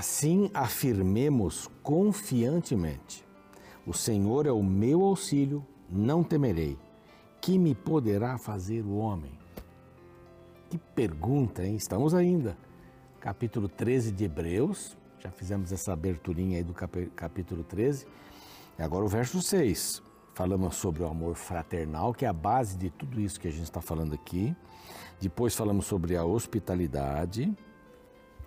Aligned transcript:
Assim 0.00 0.50
afirmemos 0.54 1.68
confiantemente: 1.82 3.22
O 3.86 3.92
Senhor 3.92 4.46
é 4.46 4.50
o 4.50 4.62
meu 4.62 5.02
auxílio, 5.02 5.62
não 5.90 6.24
temerei. 6.24 6.78
Que 7.38 7.58
me 7.58 7.74
poderá 7.74 8.38
fazer 8.38 8.82
o 8.82 8.96
homem? 8.96 9.38
Que 10.70 10.78
pergunta, 10.78 11.66
hein? 11.66 11.76
Estamos 11.76 12.14
ainda. 12.14 12.56
Capítulo 13.20 13.68
13 13.68 14.10
de 14.10 14.24
Hebreus, 14.24 14.96
já 15.18 15.30
fizemos 15.30 15.70
essa 15.70 15.92
aberturinha 15.92 16.56
aí 16.56 16.64
do 16.64 16.72
capítulo 17.14 17.62
13. 17.62 18.06
E 18.78 18.82
agora 18.82 19.04
o 19.04 19.08
verso 19.08 19.42
6. 19.42 20.02
Falamos 20.32 20.76
sobre 20.76 21.02
o 21.02 21.08
amor 21.08 21.34
fraternal, 21.34 22.14
que 22.14 22.24
é 22.24 22.28
a 22.28 22.32
base 22.32 22.78
de 22.78 22.88
tudo 22.88 23.20
isso 23.20 23.38
que 23.38 23.48
a 23.48 23.52
gente 23.52 23.64
está 23.64 23.82
falando 23.82 24.14
aqui. 24.14 24.56
Depois 25.20 25.54
falamos 25.54 25.84
sobre 25.84 26.16
a 26.16 26.24
hospitalidade, 26.24 27.54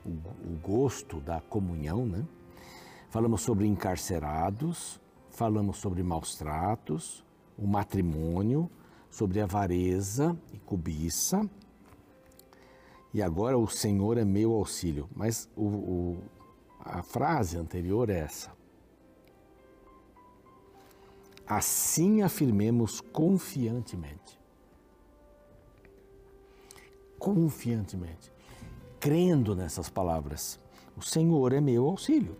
o, 0.05 0.57
gosto 0.61 1.19
da 1.19 1.41
comunhão, 1.41 2.05
né? 2.05 2.25
Falamos 3.09 3.41
sobre 3.41 3.67
encarcerados, 3.67 4.99
falamos 5.29 5.77
sobre 5.77 6.01
maus 6.01 6.35
tratos, 6.35 7.23
o 7.57 7.67
matrimônio, 7.67 8.69
sobre 9.09 9.39
avareza 9.39 10.37
e 10.51 10.57
cobiça. 10.59 11.47
E 13.13 13.21
agora 13.21 13.57
o 13.57 13.67
Senhor 13.67 14.17
é 14.17 14.25
meu 14.25 14.53
auxílio. 14.53 15.07
Mas 15.15 15.47
o, 15.55 15.65
o, 15.65 16.17
a 16.79 17.03
frase 17.03 17.57
anterior 17.57 18.09
é 18.09 18.19
essa. 18.19 18.51
Assim 21.45 22.23
afirmemos 22.23 22.99
confiantemente 22.99 24.43
confiantemente, 27.23 28.29
crendo 29.03 29.53
nessas 29.53 29.89
palavras. 29.89 30.57
O 30.95 31.01
Senhor 31.01 31.51
é 31.51 31.59
meu 31.59 31.89
auxílio, 31.89 32.37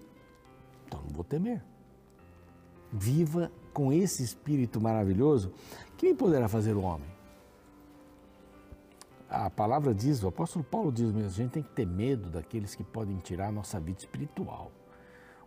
então 0.87 1.01
não 1.01 1.09
vou 1.09 1.25
temer. 1.25 1.61
Viva 2.89 3.51
com 3.73 3.91
esse 3.91 4.23
espírito 4.23 4.79
maravilhoso 4.79 5.51
que 5.97 6.07
me 6.07 6.15
poderá 6.15 6.47
fazer 6.47 6.73
o 6.77 6.81
homem. 6.81 7.09
A 9.29 9.49
palavra 9.49 9.93
diz, 9.93 10.23
o 10.23 10.29
apóstolo 10.29 10.63
Paulo 10.63 10.89
diz 10.89 11.11
mesmo, 11.11 11.27
a 11.27 11.33
gente 11.33 11.51
tem 11.51 11.63
que 11.63 11.71
ter 11.71 11.85
medo 11.85 12.29
daqueles 12.29 12.75
que 12.75 12.83
podem 12.83 13.17
tirar 13.17 13.47
a 13.47 13.51
nossa 13.51 13.77
vida 13.77 13.99
espiritual, 13.99 14.71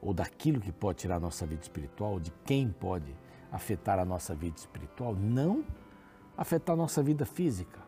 ou 0.03 0.13
daquilo 0.13 0.61
que 0.61 0.71
pode 0.71 0.99
tirar 0.99 1.17
a 1.17 1.21
nossa 1.21 1.47
vida 1.47 1.63
espiritual, 1.63 2.21
de 2.21 2.31
quem 2.45 2.69
pode 2.69 3.17
afetar 3.51 3.99
a 3.99 4.05
nossa 4.05 4.35
vida 4.35 4.59
espiritual, 4.59 5.15
não 5.15 5.65
afetar 6.37 6.75
a 6.75 6.77
nossa 6.77 7.03
vida 7.03 7.25
física. 7.25 7.86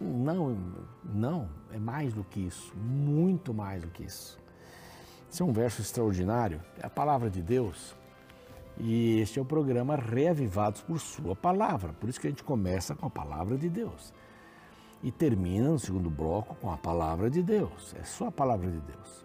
Não, 0.00 0.56
não, 1.04 1.48
é 1.72 1.78
mais 1.78 2.12
do 2.12 2.24
que 2.24 2.40
isso, 2.40 2.74
muito 2.76 3.54
mais 3.54 3.82
do 3.82 3.88
que 3.88 4.02
isso. 4.02 4.38
Esse 5.30 5.42
é 5.42 5.44
um 5.44 5.52
verso 5.52 5.80
extraordinário, 5.80 6.60
é 6.80 6.86
a 6.86 6.90
palavra 6.90 7.30
de 7.30 7.42
Deus. 7.42 7.94
E 8.78 9.20
este 9.20 9.38
é 9.38 9.42
o 9.42 9.44
programa 9.44 9.94
Reavivados 9.94 10.80
por 10.80 10.98
Sua 10.98 11.36
Palavra. 11.36 11.92
Por 11.92 12.08
isso 12.08 12.20
que 12.20 12.26
a 12.26 12.30
gente 12.30 12.42
começa 12.42 12.94
com 12.94 13.06
a 13.06 13.10
palavra 13.10 13.56
de 13.56 13.68
Deus. 13.68 14.12
E 15.02 15.12
termina 15.12 15.68
no 15.68 15.78
segundo 15.78 16.10
bloco 16.10 16.56
com 16.56 16.72
a 16.72 16.76
palavra 16.76 17.30
de 17.30 17.42
Deus. 17.42 17.94
É 18.00 18.02
só 18.02 18.28
a 18.28 18.32
palavra 18.32 18.70
de 18.70 18.80
Deus. 18.80 19.24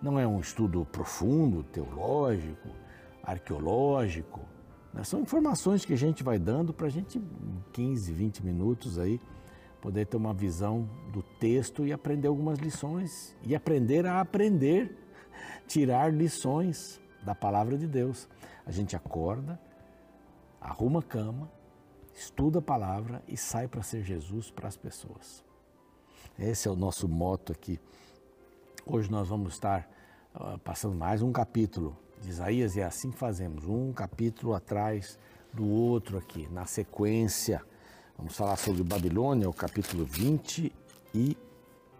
Não 0.00 0.18
é 0.18 0.26
um 0.26 0.40
estudo 0.40 0.86
profundo, 0.90 1.62
teológico, 1.62 2.68
arqueológico. 3.22 4.40
Né? 4.92 5.04
São 5.04 5.20
informações 5.20 5.84
que 5.84 5.92
a 5.92 5.98
gente 5.98 6.22
vai 6.22 6.38
dando 6.38 6.72
para 6.72 6.88
a 6.88 6.90
gente, 6.90 7.18
em 7.18 7.64
15, 7.72 8.12
20 8.12 8.44
minutos 8.44 8.98
aí, 8.98 9.20
poder 9.82 10.06
ter 10.06 10.16
uma 10.16 10.32
visão 10.32 10.88
do 11.12 11.22
texto 11.22 11.84
e 11.84 11.92
aprender 11.92 12.28
algumas 12.28 12.60
lições 12.60 13.36
e 13.42 13.54
aprender 13.54 14.06
a 14.06 14.20
aprender, 14.20 14.96
tirar 15.66 16.14
lições 16.14 17.00
da 17.24 17.34
palavra 17.34 17.76
de 17.76 17.88
Deus. 17.88 18.28
A 18.64 18.70
gente 18.70 18.94
acorda, 18.94 19.60
arruma 20.60 21.00
a 21.00 21.02
cama, 21.02 21.50
estuda 22.14 22.60
a 22.60 22.62
palavra 22.62 23.24
e 23.26 23.36
sai 23.36 23.66
para 23.66 23.82
ser 23.82 24.04
Jesus 24.04 24.52
para 24.52 24.68
as 24.68 24.76
pessoas. 24.76 25.44
Esse 26.38 26.68
é 26.68 26.70
o 26.70 26.76
nosso 26.76 27.08
moto 27.08 27.50
aqui. 27.50 27.80
Hoje 28.86 29.10
nós 29.10 29.28
vamos 29.28 29.54
estar 29.54 29.90
uh, 30.32 30.58
passando 30.60 30.94
mais 30.94 31.22
um 31.22 31.32
capítulo 31.32 31.98
de 32.20 32.30
Isaías 32.30 32.76
e 32.76 32.80
é 32.80 32.84
assim 32.84 33.10
fazemos, 33.10 33.66
um 33.66 33.92
capítulo 33.92 34.54
atrás 34.54 35.18
do 35.52 35.66
outro 35.66 36.18
aqui, 36.18 36.48
na 36.52 36.66
sequência. 36.66 37.64
Vamos 38.22 38.36
falar 38.36 38.54
sobre 38.54 38.84
Babilônia, 38.84 39.50
o 39.50 39.52
capítulo 39.52 40.04
20 40.04 40.72
e, 41.12 41.36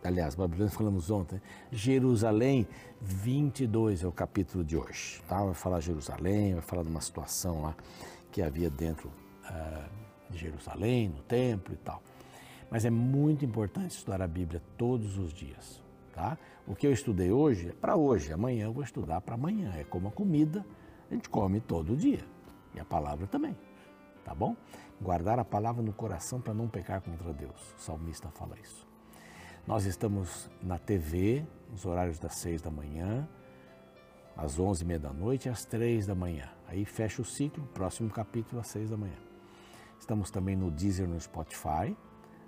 aliás, 0.04 0.36
Babilônia 0.36 0.70
falamos 0.70 1.10
ontem, 1.10 1.42
Jerusalém 1.72 2.64
22 3.00 4.04
é 4.04 4.06
o 4.06 4.12
capítulo 4.12 4.62
de 4.62 4.76
hoje. 4.76 5.20
Tá? 5.26 5.42
Vai 5.42 5.52
falar 5.52 5.80
Jerusalém, 5.80 6.54
vai 6.54 6.62
falar 6.62 6.84
de 6.84 6.90
uma 6.90 7.00
situação 7.00 7.62
lá 7.62 7.74
que 8.30 8.40
havia 8.40 8.70
dentro 8.70 9.10
uh, 9.50 10.30
de 10.30 10.38
Jerusalém, 10.38 11.08
no 11.08 11.22
templo 11.22 11.74
e 11.74 11.78
tal. 11.78 12.00
Mas 12.70 12.84
é 12.84 12.90
muito 12.90 13.44
importante 13.44 13.96
estudar 13.96 14.22
a 14.22 14.28
Bíblia 14.28 14.62
todos 14.78 15.18
os 15.18 15.32
dias. 15.32 15.82
Tá? 16.14 16.38
O 16.68 16.76
que 16.76 16.86
eu 16.86 16.92
estudei 16.92 17.32
hoje 17.32 17.70
é 17.70 17.72
para 17.72 17.96
hoje, 17.96 18.32
amanhã 18.32 18.66
eu 18.66 18.72
vou 18.72 18.84
estudar 18.84 19.20
para 19.22 19.34
amanhã. 19.34 19.72
É 19.76 19.82
como 19.82 20.06
a 20.06 20.12
comida, 20.12 20.64
a 21.10 21.14
gente 21.14 21.28
come 21.28 21.60
todo 21.60 21.96
dia. 21.96 22.24
E 22.76 22.78
a 22.78 22.84
palavra 22.84 23.26
também. 23.26 23.56
Tá 24.24 24.34
bom? 24.34 24.56
guardar 25.02 25.38
a 25.38 25.44
palavra 25.44 25.82
no 25.82 25.92
coração 25.92 26.40
para 26.40 26.54
não 26.54 26.68
pecar 26.68 27.02
contra 27.02 27.32
Deus. 27.32 27.74
O 27.76 27.80
salmista 27.80 28.28
fala 28.30 28.56
isso. 28.62 28.86
Nós 29.66 29.84
estamos 29.84 30.48
na 30.62 30.78
TV, 30.78 31.44
nos 31.70 31.84
horários 31.84 32.18
das 32.18 32.36
seis 32.36 32.62
da 32.62 32.70
manhã, 32.70 33.28
às 34.36 34.58
onze 34.58 34.84
e 34.84 34.86
meia 34.86 35.00
da 35.00 35.12
noite 35.12 35.46
e 35.46 35.48
às 35.50 35.64
três 35.64 36.06
da 36.06 36.14
manhã. 36.14 36.48
Aí 36.68 36.84
fecha 36.84 37.20
o 37.20 37.24
ciclo, 37.24 37.66
próximo 37.74 38.08
capítulo 38.10 38.60
às 38.60 38.68
seis 38.68 38.90
da 38.90 38.96
manhã. 38.96 39.18
Estamos 39.98 40.30
também 40.30 40.56
no 40.56 40.70
Deezer, 40.70 41.08
no 41.08 41.20
Spotify. 41.20 41.96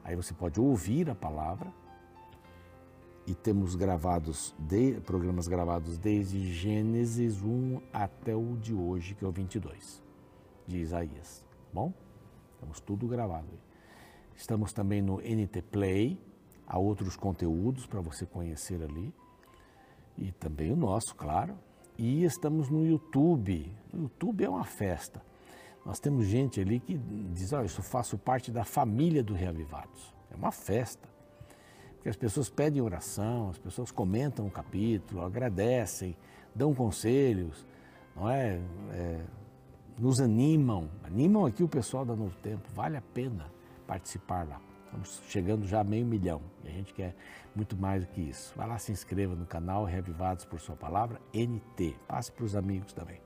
Aí 0.03 0.17
você 0.17 0.33
pode 0.33 0.61
ouvir 0.61 1.11
a 1.11 1.15
palavra. 1.15 1.73
E 3.27 3.35
temos 3.35 3.75
gravados, 3.75 4.55
de, 4.59 5.01
programas 5.01 5.49
gravados 5.49 5.97
desde 5.97 6.53
Gênesis 6.53 7.41
1 7.43 7.81
até 7.91 8.37
o 8.37 8.55
de 8.57 8.75
hoje, 8.75 9.15
que 9.15 9.25
é 9.25 9.29
o 9.29 9.33
22, 9.33 10.03
de 10.67 10.77
Isaías. 10.77 11.44
Bom? 11.75 11.93
Estamos 12.55 12.79
tudo 12.79 13.09
gravado. 13.09 13.49
Estamos 14.37 14.73
também 14.73 15.03
no 15.03 15.17
NT 15.17 15.61
Play, 15.73 16.17
há 16.65 16.79
outros 16.79 17.17
conteúdos 17.17 17.85
para 17.85 18.01
você 18.01 18.25
conhecer 18.25 18.81
ali. 18.81 19.13
E 20.17 20.31
também 20.31 20.71
o 20.71 20.77
nosso, 20.77 21.17
claro. 21.17 21.59
E 21.99 22.23
estamos 22.23 22.71
no 22.71 22.87
YouTube. 22.87 23.75
O 23.93 24.03
YouTube 24.03 24.45
é 24.45 24.49
uma 24.49 24.65
festa. 24.65 25.21
Nós 25.85 25.99
temos 25.99 26.27
gente 26.27 26.61
ali 26.61 26.79
que 26.79 26.97
diz: 27.33 27.53
Olha, 27.53 27.65
eu 27.65 27.83
faço 27.83 28.17
parte 28.17 28.53
da 28.53 28.65
família 28.65 29.21
do 29.21 29.35
Reavivados. 29.35 30.15
É 30.31 30.37
uma 30.37 30.53
festa. 30.53 31.09
Porque 31.97 32.09
as 32.09 32.17
pessoas 32.17 32.49
pedem 32.49 32.81
oração, 32.81 33.51
as 33.51 33.59
pessoas 33.59 33.91
comentam 33.91 34.47
o 34.47 34.51
capítulo, 34.51 35.23
agradecem, 35.23 36.17
dão 36.55 36.73
conselhos, 36.73 37.67
não 38.15 38.31
é? 38.31 38.61
é 38.93 39.25
nos 39.99 40.21
animam, 40.21 40.89
animam 41.05 41.47
aqui 41.47 41.63
o 41.63 41.69
pessoal 41.69 42.05
da 42.05 42.15
Novo 42.17 42.37
Tempo, 42.43 42.69
vale 42.75 42.97
a 42.97 43.03
pena 43.03 43.47
participar 43.87 44.47
lá. 44.47 44.61
Estamos 44.85 45.23
chegando 45.29 45.67
já 45.67 45.81
a 45.81 45.85
meio 45.85 46.07
milhão 46.07 46.41
e 46.65 46.69
a 46.69 46.71
gente 46.71 46.95
quer 46.95 47.17
muito 47.55 47.77
mais 47.77 48.05
do 48.05 48.13
que 48.13 48.21
isso. 48.21 48.53
Vai 48.57 48.69
lá, 48.69 48.79
se 48.79 48.93
inscreva 48.93 49.35
no 49.35 49.45
canal 49.45 49.85
Reavivados 49.85 50.45
por 50.45 50.61
Sua 50.61 50.77
Palavra, 50.77 51.21
NT. 51.33 51.97
Passe 52.07 52.31
para 52.31 52.45
os 52.45 52.55
amigos 52.55 52.93
também. 52.93 53.21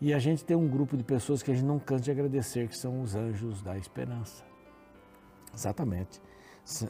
E 0.00 0.12
a 0.12 0.18
gente 0.18 0.44
tem 0.44 0.56
um 0.56 0.68
grupo 0.68 0.96
de 0.96 1.04
pessoas 1.04 1.42
que 1.42 1.50
a 1.50 1.54
gente 1.54 1.64
não 1.64 1.78
cansa 1.78 2.04
de 2.04 2.10
agradecer, 2.10 2.66
que 2.68 2.76
são 2.76 3.02
os 3.02 3.14
anjos 3.14 3.62
da 3.62 3.76
esperança. 3.76 4.44
Exatamente. 5.54 6.20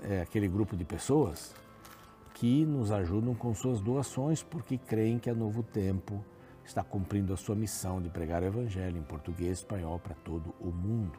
É 0.05 0.23
aquele 0.23 0.49
grupo 0.49 0.77
de 0.77 0.85
pessoas 0.85 1.55
que 2.35 2.65
nos 2.65 2.91
ajudam 2.91 3.35
com 3.35 3.55
suas 3.55 3.81
doações 3.81 4.43
porque 4.43 4.79
creem 4.79 5.19
que 5.19 5.29
é 5.29 5.35
novo 5.35 5.63
tempo 5.63 6.25
está 6.73 6.83
cumprindo 6.83 7.33
a 7.35 7.37
sua 7.37 7.55
missão 7.55 8.01
de 8.01 8.09
pregar 8.09 8.43
o 8.43 8.47
Evangelho 8.47 8.99
em 8.99 9.03
português 9.03 9.51
e 9.59 9.61
espanhol 9.61 9.99
para 9.99 10.15
todo 10.15 10.55
o 10.59 10.71
mundo. 10.71 11.19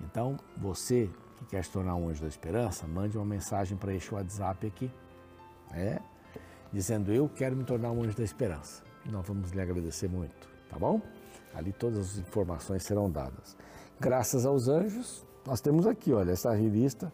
Então, 0.00 0.38
você 0.56 1.10
que 1.36 1.44
quer 1.44 1.62
se 1.62 1.70
tornar 1.70 1.94
um 1.96 2.08
anjo 2.08 2.22
da 2.22 2.28
esperança, 2.28 2.86
mande 2.86 3.16
uma 3.18 3.26
mensagem 3.26 3.76
para 3.76 3.94
este 3.94 4.14
WhatsApp 4.14 4.66
aqui, 4.66 4.90
é, 5.72 6.00
dizendo 6.72 7.12
eu 7.12 7.28
quero 7.28 7.54
me 7.54 7.64
tornar 7.64 7.92
um 7.92 8.02
anjo 8.02 8.16
da 8.16 8.24
esperança. 8.24 8.82
Nós 9.04 9.26
vamos 9.26 9.50
lhe 9.50 9.60
agradecer 9.60 10.08
muito, 10.08 10.48
tá 10.68 10.78
bom? 10.78 11.00
Ali 11.54 11.72
todas 11.72 11.98
as 11.98 12.18
informações 12.18 12.82
serão 12.84 13.10
dadas. 13.10 13.56
Graças 14.00 14.46
aos 14.46 14.66
anjos, 14.66 15.26
nós 15.46 15.60
temos 15.60 15.86
aqui, 15.86 16.12
olha, 16.12 16.32
essa 16.32 16.52
revista 16.54 17.12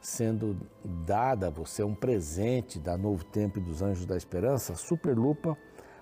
sendo 0.00 0.56
dada 1.04 1.48
a 1.48 1.50
você 1.50 1.82
um 1.82 1.94
presente 1.94 2.78
da 2.78 2.96
Novo 2.96 3.24
Tempo 3.24 3.58
e 3.58 3.62
dos 3.62 3.82
Anjos 3.82 4.06
da 4.06 4.16
Esperança, 4.16 4.76
Super 4.76 5.18
Lupa 5.18 5.58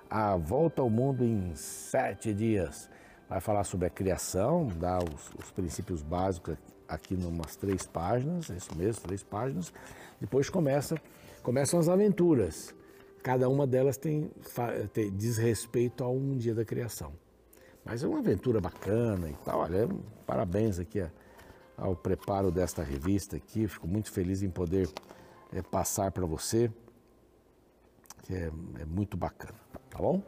a 0.08 0.36
Volta 0.36 0.82
ao 0.82 0.90
Mundo 0.90 1.24
em 1.24 1.54
Sete 1.54 2.32
Dias. 2.32 2.88
Vai 3.28 3.40
falar 3.40 3.64
sobre 3.64 3.86
a 3.86 3.90
criação, 3.90 4.68
dar 4.78 5.02
os, 5.02 5.30
os 5.38 5.50
princípios 5.50 6.02
básicos 6.02 6.56
aqui 6.88 7.16
numas 7.16 7.56
três 7.56 7.86
páginas, 7.86 8.50
é 8.50 8.56
isso 8.56 8.76
mesmo, 8.76 9.02
três 9.02 9.22
páginas. 9.22 9.72
Depois 10.20 10.48
começa, 10.50 10.96
começam 11.42 11.78
as 11.80 11.88
aventuras. 11.88 12.74
Cada 13.22 13.48
uma 13.48 13.66
delas 13.66 13.96
tem, 13.96 14.30
tem, 14.92 15.10
diz 15.16 15.38
respeito 15.38 16.04
a 16.04 16.08
um 16.08 16.36
dia 16.36 16.54
da 16.54 16.64
criação. 16.64 17.12
Mas 17.84 18.02
é 18.02 18.06
uma 18.06 18.18
aventura 18.18 18.60
bacana 18.60 19.28
e 19.28 19.34
tal. 19.44 19.60
Olha, 19.60 19.88
parabéns 20.26 20.78
aqui 20.78 21.04
ao 21.76 21.96
preparo 21.96 22.50
desta 22.50 22.82
revista 22.82 23.36
aqui. 23.36 23.66
Fico 23.66 23.88
muito 23.88 24.10
feliz 24.10 24.42
em 24.42 24.50
poder 24.50 24.88
é, 25.52 25.62
passar 25.62 26.10
para 26.10 26.26
você, 26.26 26.70
que 28.22 28.34
é, 28.34 28.50
é 28.80 28.84
muito 28.84 29.16
bacana, 29.16 29.58
tá 29.94 30.00
bom? 30.00 30.20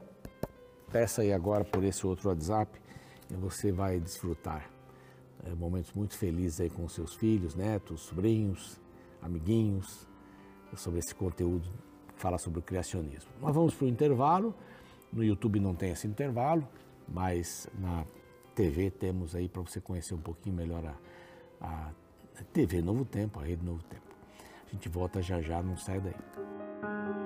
Peça 0.92 1.22
aí 1.22 1.32
agora 1.32 1.64
por 1.64 1.82
esse 1.82 2.06
outro 2.06 2.28
WhatsApp 2.28 2.80
e 3.28 3.34
você 3.34 3.72
vai 3.72 3.98
desfrutar 3.98 4.70
é, 5.44 5.54
momentos 5.54 5.92
muito 5.92 6.16
felizes 6.16 6.60
aí 6.60 6.70
com 6.70 6.88
seus 6.88 7.14
filhos, 7.14 7.56
netos, 7.56 8.02
sobrinhos, 8.02 8.80
amiguinhos, 9.20 10.06
sobre 10.76 11.00
esse 11.00 11.14
conteúdo 11.14 11.68
que 12.14 12.20
fala 12.20 12.38
sobre 12.38 12.60
o 12.60 12.62
criacionismo. 12.62 13.30
Nós 13.40 13.54
vamos 13.54 13.74
para 13.74 13.86
o 13.86 13.88
intervalo. 13.88 14.54
No 15.12 15.24
YouTube 15.24 15.58
não 15.58 15.74
tem 15.74 15.90
esse 15.90 16.06
intervalo, 16.06 16.66
mas 17.08 17.68
na 17.78 18.04
TV 18.54 18.90
temos 18.90 19.34
aí 19.34 19.48
para 19.48 19.62
você 19.62 19.80
conhecer 19.80 20.14
um 20.14 20.20
pouquinho 20.20 20.56
melhor 20.56 20.84
a, 21.60 21.90
a 22.38 22.44
TV 22.52 22.82
Novo 22.82 23.04
Tempo, 23.04 23.40
a 23.40 23.44
Rede 23.44 23.64
Novo 23.64 23.82
Tempo. 23.84 24.06
A 24.66 24.70
gente 24.70 24.88
volta 24.88 25.22
já 25.22 25.40
já, 25.40 25.62
não 25.62 25.76
sai 25.76 26.00
daí. 26.00 27.25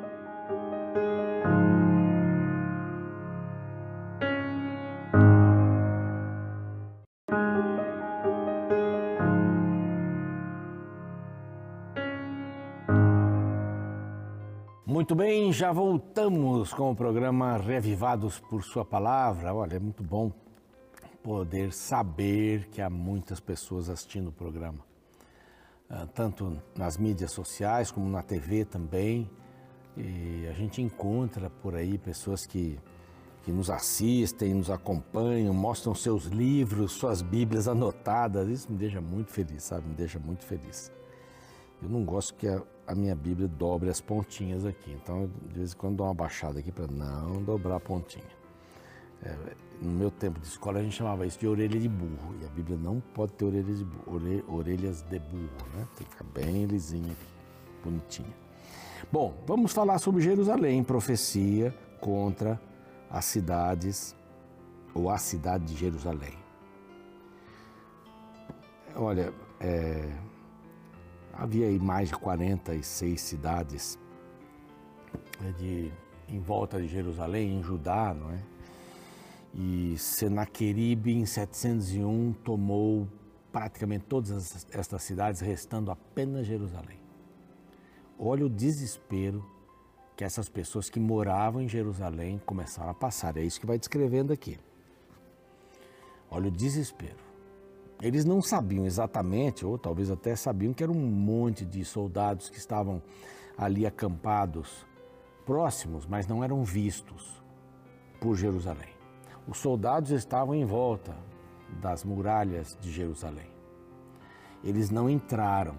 Muito 15.11 15.25
bem, 15.25 15.53
já 15.53 15.73
voltamos 15.73 16.73
com 16.73 16.93
o 16.93 16.95
programa 16.95 17.57
Revivados 17.57 18.39
por 18.39 18.63
Sua 18.63 18.85
Palavra. 18.85 19.53
Olha, 19.53 19.75
é 19.75 19.79
muito 19.81 20.05
bom 20.05 20.31
poder 21.21 21.73
saber 21.73 22.69
que 22.69 22.81
há 22.81 22.89
muitas 22.89 23.41
pessoas 23.41 23.91
assistindo 23.91 24.29
o 24.29 24.33
programa, 24.33 24.79
ah, 25.91 26.07
tanto 26.15 26.57
nas 26.79 26.97
mídias 26.97 27.33
sociais 27.33 27.91
como 27.91 28.09
na 28.09 28.23
TV 28.23 28.65
também. 28.65 29.29
E 29.97 30.47
a 30.49 30.53
gente 30.53 30.81
encontra 30.81 31.51
por 31.51 31.75
aí 31.75 31.99
pessoas 31.99 32.47
que, 32.47 32.79
que 33.43 33.51
nos 33.51 33.69
assistem, 33.69 34.55
nos 34.55 34.71
acompanham, 34.71 35.53
mostram 35.53 35.93
seus 35.93 36.27
livros, 36.27 36.93
suas 36.93 37.21
Bíblias 37.21 37.67
anotadas. 37.67 38.49
Isso 38.49 38.71
me 38.71 38.79
deixa 38.79 39.01
muito 39.01 39.33
feliz, 39.33 39.65
sabe? 39.65 39.89
Me 39.89 39.95
deixa 39.95 40.21
muito 40.21 40.45
feliz. 40.45 40.93
Eu 41.83 41.89
não 41.89 42.05
gosto 42.05 42.33
que 42.35 42.47
a, 42.47 42.63
a 42.91 42.95
minha 42.95 43.15
Bíblia 43.15 43.47
dobre 43.47 43.89
as 43.89 44.01
pontinhas 44.01 44.67
aqui. 44.67 44.91
Então, 44.91 45.31
de 45.47 45.59
vez 45.59 45.73
em 45.73 45.77
quando 45.77 45.99
dou 45.99 46.07
uma 46.09 46.15
baixada 46.15 46.59
aqui 46.59 46.73
para 46.73 46.89
não 46.89 47.41
dobrar 47.41 47.77
a 47.77 47.81
pontinha. 47.81 48.25
É, 49.23 49.37
no 49.81 49.93
meu 49.93 50.11
tempo 50.11 50.41
de 50.41 50.47
escola 50.47 50.81
a 50.81 50.83
gente 50.83 50.97
chamava 50.97 51.25
isso 51.25 51.39
de 51.39 51.47
orelha 51.47 51.79
de 51.79 51.89
burro. 51.89 52.35
E 52.43 52.45
a 52.45 52.49
Bíblia 52.49 52.77
não 52.77 53.01
pode 53.15 53.33
ter 53.35 53.45
orelhas 53.45 53.79
de 53.79 53.85
burro, 53.85 54.45
orelhas 54.49 55.03
de 55.03 55.21
burro, 55.21 55.69
né? 55.73 55.87
Tem 55.97 56.05
que 56.05 56.13
ficar 56.13 56.25
bem 56.35 56.65
lisinha, 56.65 57.15
bonitinha. 57.85 58.35
Bom, 59.13 59.41
vamos 59.47 59.73
falar 59.73 59.99
sobre 59.99 60.21
Jerusalém, 60.21 60.83
profecia 60.83 61.73
contra 62.01 62.61
as 63.09 63.25
cidades 63.25 64.17
ou 64.93 65.09
a 65.09 65.17
cidade 65.17 65.65
de 65.65 65.77
Jerusalém. 65.77 66.35
Olha, 68.97 69.33
é, 69.61 70.13
Havia 71.33 71.67
aí 71.67 71.79
mais 71.79 72.09
de 72.09 72.17
46 72.17 73.21
cidades 73.21 73.99
né, 75.41 75.53
de, 75.59 75.93
em 76.29 76.41
volta 76.41 76.81
de 76.81 76.87
Jerusalém, 76.87 77.59
em 77.59 77.63
Judá, 77.63 78.15
não 78.15 78.31
é? 78.31 78.39
E 79.55 79.97
Senaqueribe, 79.99 81.13
em 81.13 81.27
701, 81.27 82.33
tomou 82.45 83.09
praticamente 83.51 84.05
todas 84.05 84.67
estas 84.73 85.03
cidades, 85.03 85.41
restando 85.41 85.91
apenas 85.91 86.47
Jerusalém. 86.47 87.01
Olha 88.19 88.47
o 88.47 88.51
desespero 88.51 89.45
que 90.17 90.23
essas 90.23 90.49
pessoas 90.49 90.91
que 90.91 91.01
moravam 91.01 91.63
em 91.63 91.69
Jerusalém 91.69 92.41
começaram 92.45 92.91
a 92.91 92.95
passar. 92.95 93.37
É 93.37 93.43
isso 93.43 93.59
que 93.59 93.67
vai 93.67 93.79
descrevendo 93.79 94.33
aqui. 94.33 94.59
Olha 96.31 96.49
o 96.49 96.51
desespero. 96.51 97.30
Eles 98.01 98.25
não 98.25 98.41
sabiam 98.41 98.87
exatamente, 98.87 99.65
ou 99.67 99.77
talvez 99.77 100.11
até 100.11 100.35
sabiam 100.35 100.73
que 100.73 100.83
era 100.83 100.91
um 100.91 101.07
monte 101.07 101.67
de 101.67 101.85
soldados 101.85 102.49
que 102.49 102.57
estavam 102.57 103.03
ali 103.59 103.87
acampados 103.87 104.87
próximos, 105.45 106.07
mas 106.07 106.27
não 106.27 106.43
eram 106.43 106.65
vistos 106.65 107.43
por 108.19 108.37
Jerusalém. 108.37 108.89
Os 109.47 109.59
soldados 109.59 110.11
estavam 110.13 110.55
em 110.55 110.65
volta 110.65 111.15
das 111.81 112.05
muralhas 112.05 112.77
de 112.81 112.91
Jerusalém. 112.91 113.51
Eles 114.65 114.91
não 114.91 115.09
entraram, 115.09 115.77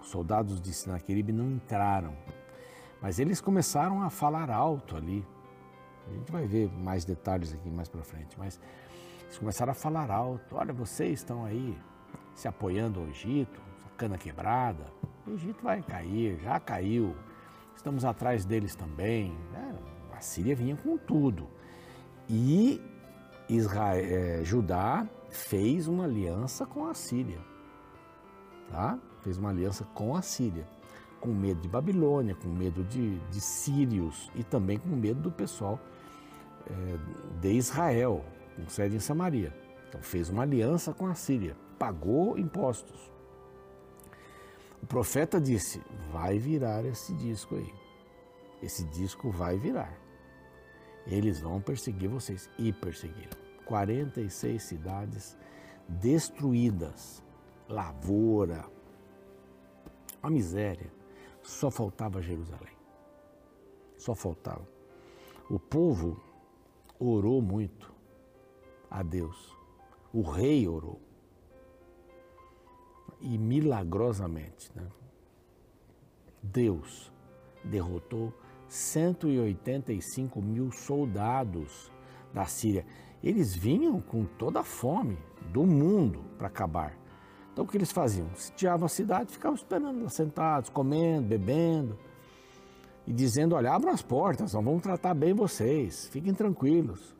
os 0.00 0.08
soldados 0.08 0.60
de 0.60 0.72
Sinaqueribe 0.72 1.32
não 1.32 1.50
entraram, 1.50 2.14
mas 3.00 3.18
eles 3.18 3.40
começaram 3.40 4.02
a 4.02 4.10
falar 4.10 4.50
alto 4.50 4.96
ali. 4.96 5.26
A 6.06 6.12
gente 6.12 6.30
vai 6.30 6.46
ver 6.46 6.70
mais 6.70 7.04
detalhes 7.04 7.52
aqui 7.52 7.70
mais 7.70 7.88
para 7.88 8.02
frente, 8.02 8.38
mas 8.38 8.60
eles 9.34 9.38
começaram 9.38 9.72
a 9.72 9.74
falar 9.74 10.10
alto: 10.10 10.56
olha, 10.56 10.72
vocês 10.72 11.20
estão 11.20 11.44
aí 11.44 11.76
se 12.34 12.46
apoiando 12.46 13.00
ao 13.00 13.06
Egito, 13.08 13.60
cana 13.96 14.16
quebrada, 14.16 14.86
o 15.26 15.32
Egito 15.32 15.62
vai 15.62 15.82
cair, 15.82 16.38
já 16.40 16.60
caiu, 16.60 17.14
estamos 17.74 18.04
atrás 18.04 18.44
deles 18.44 18.74
também. 18.74 19.36
É, 19.54 20.16
a 20.16 20.20
Síria 20.20 20.54
vinha 20.54 20.76
com 20.76 20.96
tudo. 20.96 21.48
E 22.28 22.80
Israel, 23.48 24.04
é, 24.04 24.44
Judá 24.44 25.06
fez 25.30 25.88
uma 25.88 26.04
aliança 26.04 26.64
com 26.64 26.86
a 26.86 26.94
Síria. 26.94 27.40
Tá? 28.70 28.98
Fez 29.22 29.36
uma 29.36 29.50
aliança 29.50 29.84
com 29.94 30.14
a 30.14 30.22
Síria. 30.22 30.66
Com 31.20 31.32
medo 31.32 31.60
de 31.60 31.68
Babilônia, 31.68 32.34
com 32.34 32.48
medo 32.48 32.84
de, 32.84 33.18
de 33.18 33.40
sírios 33.40 34.30
e 34.34 34.44
também 34.44 34.78
com 34.78 34.90
medo 34.90 35.20
do 35.20 35.30
pessoal 35.30 35.80
é, 36.66 37.40
de 37.40 37.52
Israel, 37.52 38.22
com 38.54 38.68
sede 38.68 38.96
em 38.96 39.00
Samaria. 39.00 39.52
Então 39.88 40.02
fez 40.02 40.28
uma 40.28 40.42
aliança 40.42 40.92
com 40.92 41.06
a 41.06 41.14
Síria, 41.14 41.56
pagou 41.78 42.38
impostos. 42.38 43.12
O 44.82 44.86
profeta 44.86 45.40
disse: 45.40 45.80
vai 46.10 46.38
virar 46.38 46.84
esse 46.84 47.14
disco 47.14 47.56
aí. 47.56 47.74
Esse 48.62 48.84
disco 48.84 49.30
vai 49.30 49.58
virar. 49.58 49.98
Eles 51.06 51.40
vão 51.40 51.60
perseguir 51.60 52.08
vocês. 52.08 52.50
E 52.58 52.72
perseguiram. 52.72 53.36
46 53.64 54.62
cidades 54.62 55.36
destruídas, 55.88 57.22
lavoura, 57.68 58.64
a 60.22 60.30
miséria. 60.30 60.92
Só 61.42 61.70
faltava 61.70 62.20
Jerusalém. 62.20 62.74
Só 63.96 64.14
faltava. 64.14 64.66
O 65.48 65.58
povo 65.58 66.22
orou 66.98 67.40
muito 67.40 67.93
a 68.94 69.02
Deus. 69.02 69.52
O 70.12 70.22
rei 70.22 70.68
orou. 70.68 71.00
E 73.20 73.36
milagrosamente, 73.36 74.70
né? 74.74 74.86
Deus 76.40 77.12
derrotou 77.64 78.32
185 78.68 80.40
mil 80.40 80.70
soldados 80.70 81.90
da 82.32 82.44
Síria. 82.44 82.86
Eles 83.22 83.54
vinham 83.54 84.00
com 84.00 84.24
toda 84.24 84.60
a 84.60 84.64
fome 84.64 85.18
do 85.50 85.64
mundo 85.64 86.22
para 86.38 86.46
acabar. 86.46 86.96
Então 87.52 87.64
o 87.64 87.68
que 87.68 87.76
eles 87.76 87.90
faziam? 87.90 88.28
Sitiavam 88.36 88.86
a 88.86 88.88
cidade, 88.88 89.32
ficavam 89.32 89.56
esperando, 89.56 90.08
sentados, 90.10 90.70
comendo, 90.70 91.26
bebendo 91.26 91.98
e 93.06 93.12
dizendo: 93.12 93.56
Olha, 93.56 93.72
abram 93.72 93.92
as 93.92 94.02
portas, 94.02 94.52
nós 94.52 94.64
vamos 94.64 94.82
tratar 94.82 95.14
bem 95.14 95.32
vocês, 95.34 96.06
fiquem 96.08 96.34
tranquilos 96.34 97.14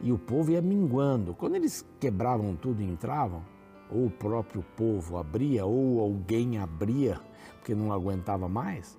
e 0.00 0.12
o 0.12 0.18
povo 0.18 0.50
ia 0.50 0.62
minguando. 0.62 1.34
Quando 1.34 1.56
eles 1.56 1.84
quebravam 1.98 2.54
tudo 2.56 2.82
e 2.82 2.84
entravam, 2.84 3.42
ou 3.90 4.06
o 4.06 4.10
próprio 4.10 4.62
povo 4.76 5.16
abria, 5.16 5.64
ou 5.64 6.00
alguém 6.00 6.58
abria, 6.58 7.20
porque 7.56 7.74
não 7.74 7.92
aguentava 7.92 8.48
mais, 8.48 8.98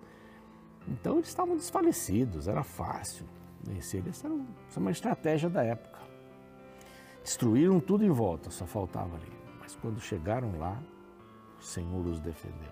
então 0.88 1.18
eles 1.18 1.28
estavam 1.28 1.56
desfalecidos, 1.56 2.48
era 2.48 2.64
fácil 2.64 3.26
vencer. 3.64 4.04
Essa 4.08 4.28
era 4.28 4.36
uma 4.78 4.92
estratégia 4.92 5.50
da 5.50 5.64
época. 5.64 6.00
Destruíram 7.24 7.80
tudo 7.80 8.04
em 8.04 8.10
volta, 8.10 8.50
só 8.50 8.66
faltava 8.66 9.16
ali. 9.16 9.32
Mas 9.60 9.76
quando 9.76 10.00
chegaram 10.00 10.58
lá, 10.58 10.82
o 11.60 11.64
Senhor 11.64 12.06
os 12.06 12.20
defendeu. 12.20 12.72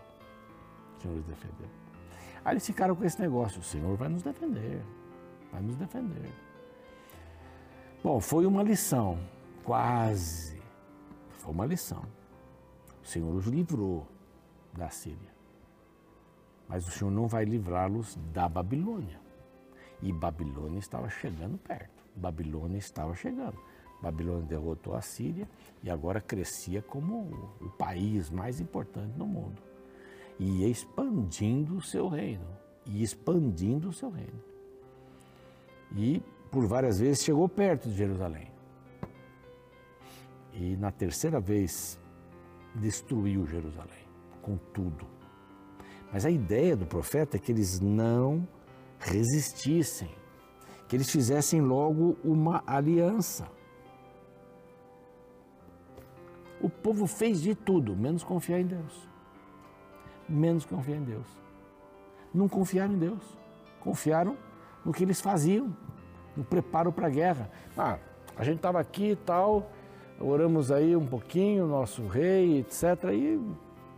O 0.98 1.02
Senhor 1.02 1.18
os 1.18 1.26
defendeu. 1.26 1.68
Aí 2.44 2.54
eles 2.54 2.66
ficaram 2.66 2.96
com 2.96 3.04
esse 3.04 3.20
negócio: 3.20 3.60
o 3.60 3.64
Senhor 3.64 3.96
vai 3.96 4.10
nos 4.10 4.24
defender, 4.24 4.82
vai 5.52 5.62
nos 5.62 5.76
defender. 5.76 6.32
Bom, 8.08 8.22
foi 8.22 8.46
uma 8.46 8.64
lição, 8.64 9.20
quase. 9.66 10.62
Foi 11.40 11.52
uma 11.52 11.66
lição. 11.66 12.06
O 13.04 13.06
Senhor 13.06 13.36
os 13.36 13.48
livrou 13.48 14.08
da 14.72 14.90
Síria. 14.90 15.36
Mas 16.70 16.88
o 16.88 16.92
Senhor 16.92 17.12
não 17.12 17.28
vai 17.28 17.44
livrá-los 17.44 18.18
da 18.32 18.48
Babilônia. 18.48 19.20
E 20.02 20.14
Babilônia 20.14 20.80
estava 20.80 21.10
chegando 21.10 21.58
perto. 21.58 22.02
Babilônia 22.16 22.78
estava 22.78 23.14
chegando. 23.14 23.58
Babilônia 24.02 24.46
derrotou 24.46 24.96
a 24.96 25.02
Síria 25.02 25.46
e 25.84 25.90
agora 25.90 26.22
crescia 26.22 26.82
como 26.82 27.54
o 27.60 27.70
país 27.72 28.30
mais 28.30 28.62
importante 28.62 29.18
no 29.18 29.28
mundo. 29.28 29.62
E 30.40 30.62
ia 30.62 30.70
expandindo 30.70 31.76
o 31.76 31.82
seu 31.82 32.08
reino. 32.08 32.48
E 32.86 33.04
expandindo 33.04 33.90
o 33.90 33.94
seu 33.94 34.10
reino. 34.10 34.42
E 35.94 36.24
por 36.52 36.66
várias 36.66 37.00
vezes 37.00 37.24
chegou 37.24 37.48
perto 37.48 37.90
de 37.90 37.96
Jerusalém. 37.96 38.52
E 40.54 40.76
na 40.78 40.92
terceira 40.92 41.40
vez 41.40 42.00
destruiu 42.76 43.46
Jerusalém, 43.46 44.06
com 44.42 44.58
tudo. 44.74 45.06
Mas 46.12 46.26
a 46.26 46.32
ideia 46.32 46.76
do 46.76 46.86
profeta 46.86 47.38
é 47.38 47.40
que 47.40 47.52
eles 47.52 47.80
não 47.80 48.48
resistissem, 49.00 50.10
que 50.88 50.96
eles 50.96 51.10
fizessem 51.10 51.62
logo 51.62 52.18
uma 52.24 52.64
aliança. 52.66 53.48
O 56.62 56.70
povo 56.70 57.06
fez 57.06 57.42
de 57.42 57.54
tudo, 57.54 57.96
menos 57.96 58.24
confiar 58.24 58.60
em 58.60 58.66
Deus. 58.66 59.08
Menos 60.28 60.66
confiar 60.66 60.98
em 60.98 61.04
Deus. 61.04 61.28
Não 62.34 62.50
confiaram 62.50 62.94
em 62.94 62.98
Deus. 62.98 63.38
Confiaram 63.80 64.36
no 64.84 64.92
que 64.92 65.04
eles 65.04 65.22
faziam, 65.22 65.76
no 66.38 66.44
preparo 66.44 66.92
para 66.92 67.08
a 67.08 67.10
guerra. 67.10 67.50
Ah, 67.76 67.98
a 68.38 68.44
gente 68.44 68.58
estava 68.58 68.80
aqui 68.80 69.12
e 69.12 69.16
tal, 69.16 69.72
oramos 70.20 70.72
aí 70.72 70.96
um 70.96 71.06
pouquinho, 71.06 71.66
nosso 71.66 72.06
rei, 72.06 72.60
etc. 72.60 72.84
E 73.12 73.42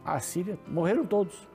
a 0.05 0.19
Síria, 0.19 0.57
morreram 0.65 1.05
todos. 1.05 1.47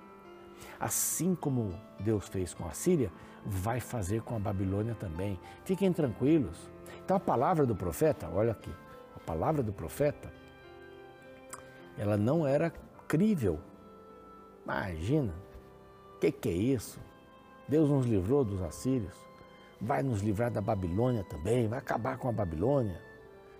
Assim 0.78 1.34
como 1.34 1.74
Deus 1.98 2.28
fez 2.28 2.52
com 2.52 2.66
a 2.66 2.72
Síria, 2.72 3.10
vai 3.44 3.80
fazer 3.80 4.22
com 4.22 4.36
a 4.36 4.38
Babilônia 4.38 4.94
também. 4.94 5.40
Fiquem 5.64 5.92
tranquilos. 5.92 6.70
Então 7.02 7.16
a 7.16 7.20
palavra 7.20 7.64
do 7.66 7.74
profeta, 7.74 8.28
olha 8.32 8.52
aqui, 8.52 8.70
a 9.16 9.20
palavra 9.20 9.62
do 9.62 9.72
profeta, 9.72 10.32
ela 11.96 12.16
não 12.16 12.46
era 12.46 12.72
crível. 13.08 13.58
Imagina, 14.64 15.32
o 16.16 16.18
que, 16.18 16.30
que 16.30 16.48
é 16.48 16.52
isso? 16.52 16.98
Deus 17.68 17.88
nos 17.88 18.06
livrou 18.06 18.44
dos 18.44 18.62
assírios, 18.62 19.14
vai 19.80 20.02
nos 20.02 20.20
livrar 20.20 20.50
da 20.50 20.60
Babilônia 20.60 21.24
também, 21.24 21.68
vai 21.68 21.78
acabar 21.78 22.18
com 22.18 22.28
a 22.28 22.32
Babilônia. 22.32 23.00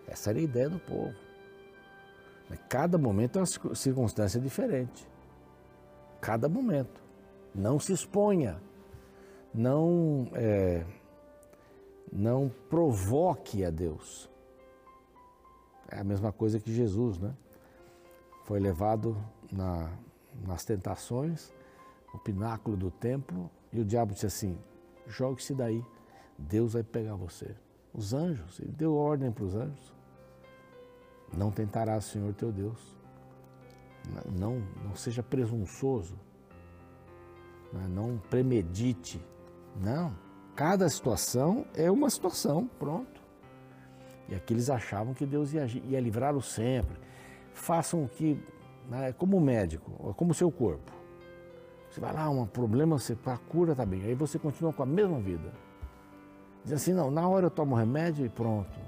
Essa 0.06 0.30
era 0.30 0.38
a 0.38 0.42
ideia 0.42 0.68
do 0.68 0.78
povo. 0.78 1.14
Cada 2.68 2.98
momento 2.98 3.38
é 3.38 3.40
uma 3.42 3.74
circunstância 3.74 4.40
diferente. 4.40 5.08
Cada 6.20 6.48
momento. 6.48 7.02
Não 7.54 7.78
se 7.78 7.92
exponha. 7.92 8.60
Não, 9.52 10.28
é, 10.34 10.84
não 12.12 12.50
provoque 12.68 13.64
a 13.64 13.70
Deus. 13.70 14.28
É 15.88 16.00
a 16.00 16.04
mesma 16.04 16.32
coisa 16.32 16.58
que 16.58 16.72
Jesus, 16.72 17.18
né? 17.18 17.34
Foi 18.44 18.58
levado 18.58 19.16
na, 19.50 19.90
nas 20.46 20.64
tentações, 20.64 21.52
no 22.12 22.18
pináculo 22.18 22.76
do 22.76 22.90
templo, 22.90 23.50
e 23.72 23.80
o 23.80 23.84
diabo 23.84 24.12
disse 24.12 24.26
assim: 24.26 24.58
jogue-se 25.06 25.54
daí, 25.54 25.84
Deus 26.38 26.72
vai 26.74 26.82
pegar 26.82 27.14
você. 27.14 27.54
Os 27.92 28.12
anjos, 28.12 28.58
ele 28.60 28.72
deu 28.72 28.94
ordem 28.94 29.30
para 29.30 29.44
os 29.44 29.54
anjos. 29.54 29.94
Não 31.32 31.50
tentará 31.50 31.96
o 31.96 32.02
Senhor 32.02 32.32
teu 32.34 32.52
Deus. 32.52 32.94
Não, 34.38 34.62
não 34.84 34.94
seja 34.94 35.22
presunçoso. 35.22 36.18
Né? 37.72 37.86
Não 37.88 38.18
premedite. 38.30 39.20
Não. 39.76 40.14
Cada 40.54 40.88
situação 40.88 41.66
é 41.74 41.90
uma 41.90 42.08
situação, 42.10 42.68
pronto. 42.78 43.22
E 44.28 44.34
aqui 44.34 44.54
eles 44.54 44.70
achavam 44.70 45.12
que 45.14 45.26
Deus 45.26 45.52
ia, 45.52 45.66
ia 45.66 46.00
livrá-los 46.00 46.46
sempre. 46.52 46.96
Façam 47.52 48.04
o 48.04 48.08
que, 48.08 48.40
né, 48.88 49.12
como 49.12 49.40
médico, 49.40 50.14
como 50.14 50.30
o 50.30 50.34
seu 50.34 50.50
corpo. 50.50 50.92
Você 51.90 52.00
vai 52.00 52.12
lá, 52.12 52.28
um 52.28 52.46
problema, 52.46 52.98
você, 52.98 53.16
a 53.26 53.36
cura 53.36 53.72
está 53.72 53.86
bem. 53.86 54.02
Aí 54.02 54.14
você 54.14 54.38
continua 54.38 54.72
com 54.72 54.82
a 54.82 54.86
mesma 54.86 55.20
vida. 55.20 55.52
Diz 56.64 56.72
assim, 56.72 56.94
não, 56.94 57.10
na 57.10 57.28
hora 57.28 57.46
eu 57.46 57.50
tomo 57.50 57.74
remédio 57.74 58.24
e 58.24 58.28
pronto. 58.28 58.80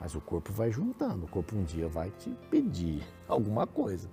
Mas 0.00 0.14
o 0.14 0.20
corpo 0.20 0.52
vai 0.52 0.70
juntando, 0.70 1.24
o 1.24 1.28
corpo 1.28 1.56
um 1.56 1.64
dia 1.64 1.88
vai 1.88 2.10
te 2.10 2.30
pedir 2.50 3.02
alguma 3.26 3.66
coisa. 3.66 4.08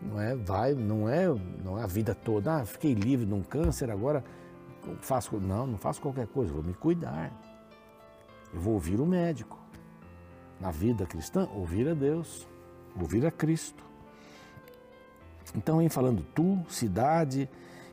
Não 0.00 0.18
é, 0.18 0.34
vai, 0.34 0.74
não 0.74 1.08
é, 1.08 1.26
não 1.62 1.78
é 1.78 1.82
a 1.82 1.86
vida 1.86 2.14
toda, 2.14 2.56
ah, 2.56 2.64
fiquei 2.64 2.94
livre 2.94 3.26
de 3.26 3.34
um 3.34 3.42
câncer, 3.42 3.90
agora 3.90 4.24
faço, 5.00 5.36
não, 5.38 5.66
não 5.66 5.76
faço 5.76 6.00
qualquer 6.00 6.26
coisa, 6.28 6.52
vou 6.52 6.62
me 6.62 6.72
cuidar. 6.72 7.32
Eu 8.54 8.60
vou 8.60 8.74
ouvir 8.74 9.00
o 9.00 9.06
médico. 9.06 9.58
Na 10.60 10.70
vida 10.70 11.06
cristã, 11.06 11.48
ouvir 11.54 11.88
a 11.88 11.94
Deus, 11.94 12.48
ouvir 12.98 13.26
a 13.26 13.30
Cristo. 13.30 13.84
Então, 15.54 15.78
vem 15.78 15.88
falando, 15.88 16.24
tu, 16.34 16.58
cidade 16.68 17.48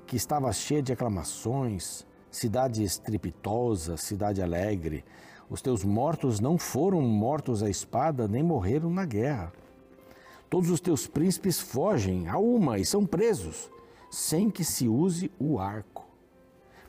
que 0.08 0.16
estava 0.16 0.52
cheia 0.52 0.82
de 0.82 0.92
aclamações, 0.92 2.06
cidade 2.36 2.84
estrepitosa, 2.84 3.96
cidade 3.96 4.42
alegre, 4.42 5.06
os 5.50 5.62
teus 5.62 5.86
mortos 5.86 6.40
não 6.40 6.58
foram 6.58 7.02
mortos 7.02 7.64
à 7.64 7.70
espada, 7.70 8.28
nem 8.28 8.44
morreram 8.44 8.90
na 8.90 9.06
guerra. 9.06 9.54
Todos 10.50 10.70
os 10.70 10.82
teus 10.82 11.08
príncipes 11.08 11.60
fogem 11.60 12.28
a 12.28 12.38
uma 12.38 12.78
e 12.78 12.86
são 12.86 13.06
presos, 13.06 13.72
sem 14.12 14.50
que 14.50 14.66
se 14.66 14.88
use 14.88 15.32
o 15.40 15.60
arco. 15.60 16.06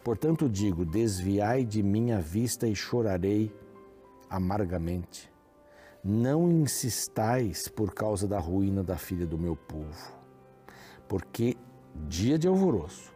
Portanto, 0.03 0.49
digo: 0.49 0.85
desviai 0.85 1.65
de 1.65 1.83
minha 1.83 2.21
vista 2.21 2.67
e 2.67 2.75
chorarei 2.75 3.55
amargamente. 4.29 5.31
Não 6.03 6.51
insistais 6.51 7.69
por 7.69 7.95
causa 7.95 8.27
da 8.27 8.39
ruína 8.39 8.83
da 8.83 8.97
filha 8.97 9.27
do 9.27 9.39
meu 9.39 9.55
povo, 9.55 10.13
porque 11.09 11.57
dia 12.09 12.39
de 12.39 12.49
alvoroço, 12.49 13.16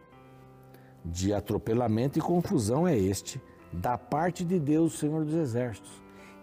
de 1.03 1.33
atropelamento 1.33 2.19
e 2.19 2.21
confusão 2.21 2.87
é 2.87 2.97
este 2.97 3.41
da 3.71 3.97
parte 3.97 4.43
de 4.43 4.59
Deus, 4.59 4.99
Senhor 4.99 5.23
dos 5.23 5.33
Exércitos. 5.33 5.91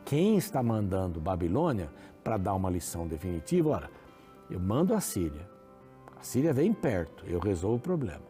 Quem 0.04 0.36
está 0.36 0.62
mandando 0.62 1.20
Babilônia 1.20 1.90
para 2.24 2.36
dar 2.36 2.54
uma 2.54 2.70
lição 2.70 3.06
definitiva? 3.06 3.70
Ora, 3.70 3.90
eu 4.50 4.58
mando 4.58 4.94
a 4.94 5.00
Síria. 5.00 5.48
A 6.18 6.22
Síria 6.22 6.52
vem 6.52 6.72
perto, 6.72 7.24
eu 7.26 7.38
resolvo 7.38 7.76
o 7.76 7.80
problema. 7.80 8.22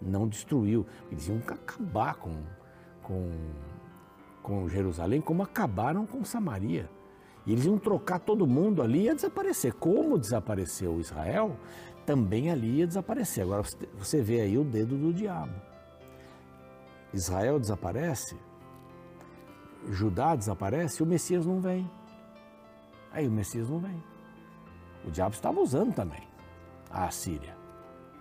Não 0.00 0.28
destruiu. 0.28 0.86
Eles 1.10 1.28
iam 1.28 1.38
acabar 1.38 2.16
com, 2.16 2.34
com, 3.02 3.30
com 4.42 4.68
Jerusalém, 4.68 5.20
como 5.20 5.42
acabaram 5.42 6.06
com 6.06 6.24
Samaria. 6.24 6.88
E 7.46 7.52
eles 7.52 7.64
iam 7.64 7.78
trocar 7.78 8.20
todo 8.20 8.46
mundo 8.46 8.82
ali 8.82 9.00
e 9.00 9.04
ia 9.04 9.14
desaparecer. 9.14 9.74
Como 9.74 10.18
desapareceu 10.18 11.00
Israel, 11.00 11.56
também 12.04 12.50
ali 12.50 12.78
ia 12.78 12.86
desaparecer. 12.86 13.44
Agora 13.44 13.62
você 13.98 14.22
vê 14.22 14.40
aí 14.40 14.58
o 14.58 14.64
dedo 14.64 14.96
do 14.96 15.12
diabo. 15.12 15.54
Israel 17.12 17.60
desaparece, 17.60 18.36
Judá 19.90 20.34
desaparece, 20.34 21.02
o 21.02 21.06
Messias 21.06 21.46
não 21.46 21.60
vem. 21.60 21.88
Aí 23.12 23.28
o 23.28 23.30
Messias 23.30 23.68
não 23.68 23.78
vem. 23.78 24.02
O 25.06 25.10
diabo 25.10 25.34
estava 25.34 25.60
usando 25.60 25.94
também 25.94 26.22
a 26.90 27.10
Síria. 27.10 27.56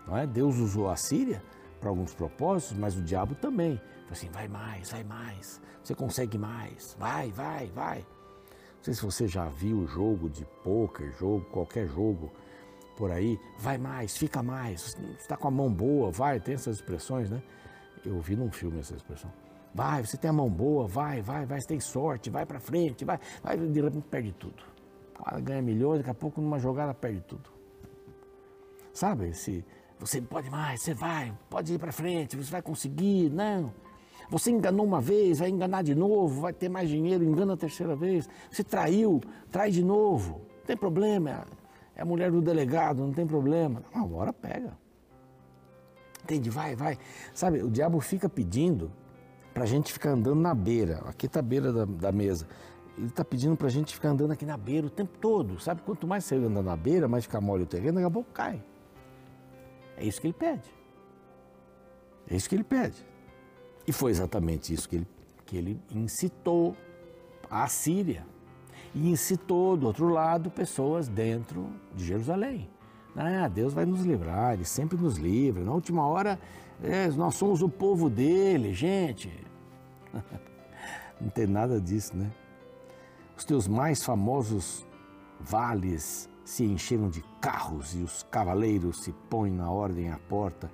Não 0.05 0.17
é? 0.17 0.27
Deus 0.27 0.57
usou 0.57 0.89
a 0.89 0.95
Síria 0.95 1.41
para 1.79 1.89
alguns 1.89 2.13
propósitos, 2.13 2.77
mas 2.77 2.97
o 2.97 3.01
diabo 3.01 3.35
também. 3.35 3.77
Falei 3.77 4.11
assim, 4.11 4.29
vai 4.29 4.47
mais, 4.47 4.91
vai 4.91 5.03
mais, 5.03 5.61
você 5.83 5.95
consegue 5.95 6.37
mais, 6.37 6.95
vai, 6.99 7.31
vai, 7.31 7.67
vai. 7.67 7.99
Não 7.99 8.83
sei 8.83 8.93
se 8.93 9.01
você 9.01 9.27
já 9.27 9.47
viu 9.47 9.77
o 9.77 9.87
jogo 9.87 10.29
de 10.29 10.45
pôquer, 10.63 11.11
jogo, 11.13 11.45
qualquer 11.45 11.87
jogo 11.87 12.31
por 12.95 13.11
aí, 13.11 13.39
vai 13.57 13.77
mais, 13.77 14.17
fica 14.17 14.43
mais, 14.43 14.95
está 15.19 15.35
com 15.35 15.47
a 15.47 15.51
mão 15.51 15.71
boa, 15.71 16.11
vai, 16.11 16.39
tem 16.39 16.55
essas 16.55 16.77
expressões, 16.77 17.29
né? 17.29 17.41
Eu 18.05 18.15
ouvi 18.15 18.35
num 18.35 18.51
filme 18.51 18.79
essa 18.79 18.95
expressão. 18.95 19.31
Vai, 19.73 20.05
você 20.05 20.17
tem 20.17 20.29
a 20.29 20.33
mão 20.33 20.49
boa, 20.49 20.87
vai, 20.87 21.21
vai, 21.21 21.45
vai, 21.45 21.59
você 21.59 21.67
tem 21.67 21.79
sorte, 21.79 22.29
vai 22.29 22.45
para 22.45 22.59
frente, 22.59 23.03
vai, 23.03 23.19
vai, 23.41 23.57
de 23.57 23.81
repente 23.81 24.05
perde 24.09 24.31
tudo. 24.33 24.63
Ganha 25.41 25.61
milhões, 25.61 25.99
daqui 25.99 26.11
a 26.11 26.13
pouco 26.13 26.41
numa 26.41 26.59
jogada 26.59 26.93
perde 26.93 27.21
tudo. 27.21 27.49
Sabe, 28.93 29.33
se 29.33 29.65
você 29.99 30.21
pode 30.21 30.49
mais, 30.51 30.81
você 30.81 30.93
vai, 30.93 31.35
pode 31.49 31.73
ir 31.73 31.79
para 31.79 31.91
frente, 31.91 32.37
você 32.37 32.51
vai 32.51 32.61
conseguir, 32.61 33.29
não. 33.31 33.73
Você 34.29 34.51
enganou 34.51 34.85
uma 34.85 35.01
vez, 35.01 35.39
vai 35.39 35.49
enganar 35.49 35.81
de 35.81 35.95
novo, 35.95 36.41
vai 36.41 36.53
ter 36.53 36.69
mais 36.69 36.89
dinheiro, 36.89 37.23
engana 37.23 37.53
a 37.53 37.57
terceira 37.57 37.95
vez. 37.95 38.29
Você 38.51 38.63
traiu, 38.63 39.21
trai 39.51 39.71
de 39.71 39.83
novo, 39.83 40.41
não 40.57 40.65
tem 40.65 40.77
problema. 40.77 41.45
É 41.95 42.03
mulher 42.03 42.31
do 42.31 42.41
delegado, 42.41 42.99
não 42.99 43.13
tem 43.13 43.25
problema. 43.25 43.83
Agora 43.93 44.33
pega. 44.33 44.77
Entende? 46.23 46.49
Vai, 46.49 46.75
vai. 46.75 46.97
Sabe, 47.33 47.61
o 47.61 47.69
diabo 47.69 47.99
fica 47.99 48.29
pedindo 48.29 48.91
para 49.53 49.63
a 49.63 49.67
gente 49.67 49.91
ficar 49.91 50.11
andando 50.11 50.39
na 50.39 50.53
beira. 50.53 51.01
Aqui 51.05 51.27
está 51.27 51.39
a 51.39 51.43
beira 51.43 51.71
da, 51.71 51.85
da, 51.85 52.11
mesa. 52.11 52.47
ele 52.97 53.07
está 53.07 53.23
pedindo 53.23 53.55
para 53.55 53.67
a 53.67 53.69
gente 53.69 53.93
ficar 53.93 54.09
andando 54.09 54.31
aqui 54.31 54.45
na 54.45 54.57
beira 54.57 54.87
o 54.87 54.89
tempo 54.89 55.17
todo, 55.19 55.59
sabe? 55.59 55.81
Quanto 55.81 56.07
mais 56.07 56.23
você 56.23 56.35
anda 56.35 56.63
na 56.63 56.75
beira, 56.75 57.07
mais 57.07 57.25
fica 57.25 57.39
mole 57.39 57.63
o 57.63 57.67
terreno, 57.67 57.95
daqui 57.95 58.07
a 58.07 58.11
pouco 58.11 58.31
cai. 58.31 58.63
É 59.97 60.05
isso 60.05 60.19
que 60.19 60.27
ele 60.27 60.33
pede. 60.33 60.73
É 62.27 62.35
isso 62.35 62.49
que 62.49 62.55
ele 62.55 62.63
pede. 62.63 63.05
E 63.85 63.91
foi 63.91 64.11
exatamente 64.11 64.73
isso 64.73 64.87
que 64.87 64.95
ele, 64.95 65.07
que 65.45 65.57
ele 65.57 65.81
incitou 65.91 66.75
a 67.49 67.67
Síria. 67.67 68.25
E 68.93 69.09
incitou, 69.09 69.75
do 69.75 69.87
outro 69.87 70.07
lado, 70.07 70.51
pessoas 70.51 71.07
dentro 71.07 71.67
de 71.95 72.05
Jerusalém. 72.05 72.69
Ah, 73.15 73.47
Deus 73.47 73.73
vai 73.73 73.85
nos 73.85 74.03
livrar, 74.03 74.53
Ele 74.53 74.65
sempre 74.65 74.97
nos 74.97 75.17
livra. 75.17 75.63
Na 75.63 75.71
última 75.71 76.05
hora, 76.05 76.39
é, 76.81 77.07
nós 77.09 77.35
somos 77.35 77.61
o 77.61 77.69
povo 77.69 78.09
dele, 78.09 78.73
gente. 78.73 79.31
Não 81.21 81.29
tem 81.29 81.47
nada 81.47 81.79
disso, 81.79 82.15
né? 82.15 82.31
Os 83.37 83.45
teus 83.45 83.67
mais 83.67 84.03
famosos 84.03 84.85
vales 85.39 86.29
se 86.45 86.63
encheram 86.63 87.09
de 87.09 87.23
carros 87.39 87.95
e 87.95 87.99
os 87.99 88.23
cavaleiros 88.23 89.03
se 89.03 89.11
põem 89.29 89.51
na 89.51 89.71
ordem 89.71 90.11
à 90.11 90.17
porta. 90.17 90.71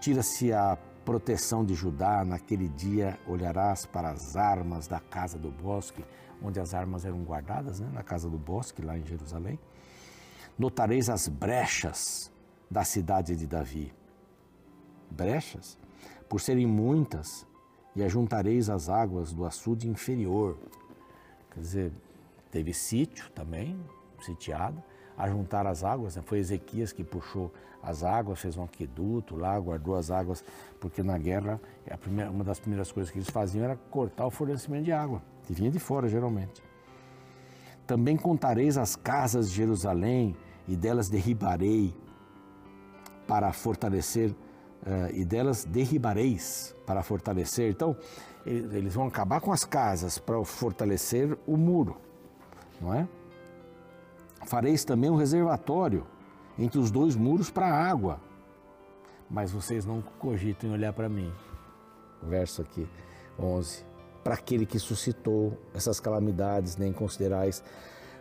Tira-se 0.00 0.52
a 0.52 0.76
proteção 1.04 1.64
de 1.64 1.74
Judá, 1.74 2.24
naquele 2.24 2.68
dia 2.68 3.18
olharás 3.26 3.84
para 3.86 4.10
as 4.10 4.36
armas 4.36 4.86
da 4.86 5.00
casa 5.00 5.38
do 5.38 5.50
bosque, 5.50 6.04
onde 6.42 6.60
as 6.60 6.74
armas 6.74 7.04
eram 7.04 7.22
guardadas, 7.22 7.80
né? 7.80 7.88
na 7.92 8.02
casa 8.02 8.28
do 8.28 8.38
bosque, 8.38 8.82
lá 8.82 8.96
em 8.96 9.04
Jerusalém. 9.04 9.58
Notareis 10.58 11.08
as 11.08 11.28
brechas 11.28 12.30
da 12.70 12.84
cidade 12.84 13.36
de 13.36 13.46
Davi. 13.46 13.92
Brechas, 15.10 15.78
por 16.28 16.40
serem 16.40 16.66
muitas, 16.66 17.46
e 17.94 18.02
ajuntareis 18.02 18.70
as 18.70 18.88
águas 18.88 19.32
do 19.32 19.44
açude 19.44 19.88
inferior. 19.88 20.56
Quer 21.50 21.60
dizer, 21.60 21.92
teve 22.50 22.72
sítio 22.72 23.30
também, 23.30 23.78
sitiado, 24.20 24.82
ajuntar 25.16 25.66
as 25.66 25.84
águas, 25.84 26.16
né? 26.16 26.22
foi 26.24 26.38
Ezequias 26.38 26.92
que 26.92 27.04
puxou 27.04 27.52
as 27.82 28.04
águas, 28.04 28.40
fez 28.40 28.56
um 28.56 28.62
aqueduto 28.62 29.36
lá, 29.36 29.58
guardou 29.58 29.96
as 29.96 30.10
águas, 30.10 30.44
porque 30.78 31.02
na 31.02 31.18
guerra 31.18 31.60
primeira, 32.00 32.30
uma 32.30 32.44
das 32.44 32.60
primeiras 32.60 32.92
coisas 32.92 33.10
que 33.10 33.18
eles 33.18 33.30
faziam 33.30 33.64
era 33.64 33.76
cortar 33.90 34.26
o 34.26 34.30
fornecimento 34.30 34.84
de 34.84 34.92
água, 34.92 35.20
que 35.44 35.52
vinha 35.52 35.70
de 35.70 35.78
fora 35.78 36.08
geralmente. 36.08 36.62
Também 37.86 38.16
contareis 38.16 38.78
as 38.78 38.94
casas 38.94 39.50
de 39.50 39.56
Jerusalém 39.56 40.36
e 40.68 40.76
delas 40.76 41.08
derribarei 41.08 41.92
para 43.26 43.52
fortalecer 43.52 44.30
uh, 44.30 45.10
e 45.12 45.24
delas 45.24 45.64
derribareis 45.64 46.74
para 46.86 47.02
fortalecer. 47.02 47.70
Então, 47.70 47.96
eles 48.44 48.94
vão 48.94 49.06
acabar 49.06 49.40
com 49.40 49.52
as 49.52 49.64
casas 49.64 50.18
para 50.18 50.42
fortalecer 50.44 51.36
o 51.46 51.56
muro, 51.56 51.96
não 52.80 52.92
é? 52.92 53.06
Fareis 54.44 54.84
também 54.84 55.10
um 55.10 55.16
reservatório 55.16 56.06
entre 56.58 56.78
os 56.78 56.90
dois 56.90 57.16
muros 57.16 57.50
para 57.50 57.66
água. 57.66 58.20
Mas 59.30 59.50
vocês 59.50 59.86
não 59.86 60.02
cogitam 60.02 60.72
olhar 60.72 60.92
para 60.92 61.08
mim. 61.08 61.32
Verso 62.22 62.62
aqui, 62.62 62.86
11. 63.38 63.84
Para 64.22 64.34
aquele 64.34 64.66
que 64.66 64.78
suscitou 64.78 65.58
essas 65.74 65.98
calamidades, 65.98 66.76
nem 66.76 66.92
considerais 66.92 67.64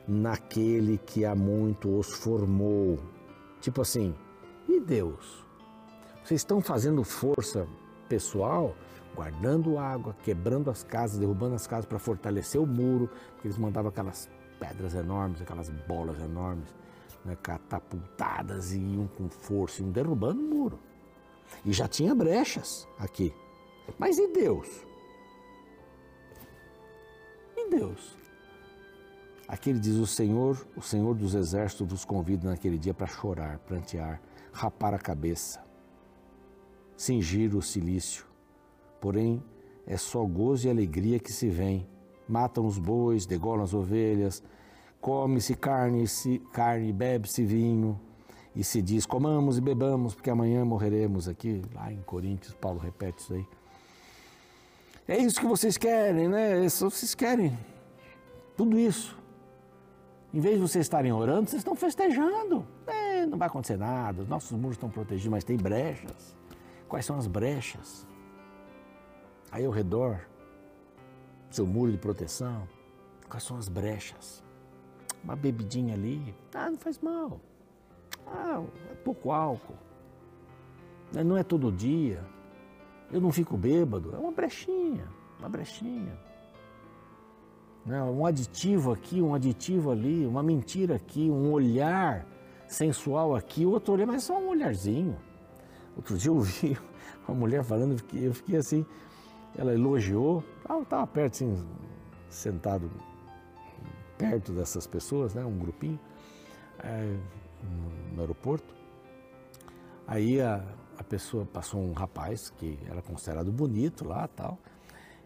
naquele 0.07 0.97
que 0.97 1.25
há 1.25 1.35
muito 1.35 1.97
os 1.97 2.11
formou. 2.13 2.99
Tipo 3.59 3.81
assim, 3.81 4.15
e 4.67 4.79
Deus? 4.79 5.45
Vocês 6.23 6.41
estão 6.41 6.61
fazendo 6.61 7.03
força 7.03 7.67
pessoal, 8.07 8.75
guardando 9.15 9.77
água, 9.77 10.15
quebrando 10.23 10.69
as 10.69 10.83
casas, 10.83 11.19
derrubando 11.19 11.55
as 11.55 11.67
casas 11.67 11.85
para 11.85 11.99
fortalecer 11.99 12.59
o 12.59 12.65
muro, 12.65 13.09
porque 13.33 13.47
eles 13.47 13.57
mandavam 13.57 13.89
aquelas 13.89 14.29
pedras 14.61 14.93
enormes, 14.93 15.41
aquelas 15.41 15.69
bolas 15.69 16.21
enormes, 16.21 16.69
né, 17.25 17.35
catapultadas 17.41 18.71
e 18.71 18.79
iam 18.79 19.07
com 19.07 19.27
força, 19.27 19.81
iam 19.81 19.91
derrubando 19.91 20.39
o 20.39 20.43
muro. 20.43 20.79
E 21.65 21.73
já 21.73 21.87
tinha 21.87 22.13
brechas 22.13 22.87
aqui. 22.97 23.33
Mas 23.97 24.17
e 24.17 24.27
Deus? 24.27 24.67
E 27.57 27.69
Deus? 27.69 28.15
Aqui 29.47 29.71
ele 29.71 29.79
diz: 29.79 29.95
O 29.95 30.07
Senhor, 30.07 30.65
o 30.77 30.81
Senhor 30.81 31.13
dos 31.15 31.33
exércitos 31.33 31.87
vos 31.89 32.05
convida 32.05 32.49
naquele 32.49 32.77
dia 32.77 32.93
para 32.93 33.07
chorar, 33.07 33.57
prantear, 33.59 34.21
rapar 34.53 34.93
a 34.93 34.99
cabeça 34.99 35.59
cingir 37.01 37.55
o 37.55 37.61
cilício. 37.63 38.25
Porém, 38.99 39.43
é 39.87 39.97
só 39.97 40.23
gozo 40.23 40.67
e 40.67 40.69
alegria 40.69 41.19
que 41.19 41.33
se 41.33 41.49
vem. 41.49 41.87
Matam 42.27 42.65
os 42.65 42.77
bois, 42.77 43.25
degolam 43.25 43.63
as 43.63 43.73
ovelhas, 43.73 44.43
come-se 45.01 45.55
carne, 45.55 46.07
se, 46.07 46.39
carne 46.53 46.93
bebe-se 46.93 47.43
vinho, 47.43 47.99
e 48.55 48.63
se 48.63 48.81
diz: 48.81 49.05
comamos 49.05 49.57
e 49.57 49.61
bebamos, 49.61 50.13
porque 50.13 50.29
amanhã 50.29 50.63
morreremos. 50.65 51.27
Aqui, 51.27 51.61
lá 51.73 51.91
em 51.91 52.01
Coríntios, 52.01 52.53
Paulo 52.53 52.79
repete 52.79 53.19
isso 53.21 53.33
aí. 53.33 53.47
É 55.07 55.17
isso 55.17 55.39
que 55.39 55.45
vocês 55.45 55.77
querem, 55.77 56.27
né? 56.27 56.61
Vocês 56.67 57.15
querem 57.15 57.57
tudo 58.55 58.77
isso. 58.77 59.17
Em 60.33 60.39
vez 60.39 60.55
de 60.55 60.61
vocês 60.61 60.85
estarem 60.85 61.11
orando, 61.11 61.49
vocês 61.49 61.59
estão 61.59 61.75
festejando. 61.75 62.65
É, 62.87 63.25
não 63.25 63.37
vai 63.37 63.47
acontecer 63.47 63.77
nada, 63.77 64.21
os 64.21 64.29
nossos 64.29 64.57
muros 64.57 64.75
estão 64.75 64.89
protegidos, 64.89 65.31
mas 65.31 65.43
tem 65.43 65.57
brechas. 65.57 66.35
Quais 66.87 67.05
são 67.05 67.17
as 67.17 67.27
brechas? 67.27 68.07
Aí 69.51 69.65
ao 69.65 69.71
redor, 69.71 70.21
seu 71.55 71.67
muro 71.67 71.91
de 71.91 71.97
proteção, 71.97 72.67
quais 73.29 73.43
são 73.43 73.57
as 73.57 73.67
brechas? 73.67 74.43
Uma 75.23 75.35
bebidinha 75.35 75.93
ali, 75.93 76.35
ah, 76.53 76.69
não 76.69 76.77
faz 76.77 76.99
mal. 76.99 77.39
Ah, 78.27 78.63
é 78.91 78.95
pouco 78.95 79.31
álcool. 79.31 79.75
Né, 81.13 81.23
não 81.23 81.37
é 81.37 81.43
todo 81.43 81.71
dia. 81.71 82.23
Eu 83.11 83.19
não 83.19 83.31
fico 83.31 83.57
bêbado. 83.57 84.15
É 84.15 84.17
uma 84.17 84.31
brechinha, 84.31 85.07
uma 85.37 85.49
brechinha. 85.49 86.17
Né, 87.85 88.01
um 88.03 88.25
aditivo 88.25 88.91
aqui, 88.91 89.21
um 89.21 89.33
aditivo 89.33 89.91
ali, 89.91 90.25
uma 90.25 90.41
mentira 90.41 90.95
aqui, 90.95 91.29
um 91.29 91.51
olhar 91.51 92.25
sensual 92.67 93.35
aqui, 93.35 93.65
outro 93.65 93.93
olhar, 93.93 94.07
mas 94.07 94.23
só 94.23 94.39
um 94.39 94.49
olharzinho. 94.49 95.17
Outro 95.95 96.17
dia 96.17 96.29
eu 96.29 96.35
ouvi 96.35 96.77
uma 97.27 97.37
mulher 97.37 97.63
falando, 97.63 98.01
eu 98.13 98.33
fiquei 98.33 98.55
assim, 98.55 98.85
ela 99.57 99.73
elogiou, 99.73 100.43
estava 100.81 101.05
perto, 101.07 101.33
assim, 101.33 101.65
sentado 102.29 102.89
perto 104.17 104.51
dessas 104.51 104.85
pessoas, 104.85 105.33
né, 105.33 105.43
um 105.43 105.57
grupinho, 105.57 105.99
é, 106.83 107.17
no 108.13 108.21
aeroporto. 108.21 108.73
Aí 110.07 110.41
a, 110.41 110.63
a 110.97 111.03
pessoa 111.03 111.45
passou 111.45 111.81
um 111.81 111.93
rapaz 111.93 112.49
que 112.49 112.77
era 112.89 113.01
considerado 113.01 113.51
bonito 113.51 114.07
lá 114.07 114.27
tal. 114.27 114.57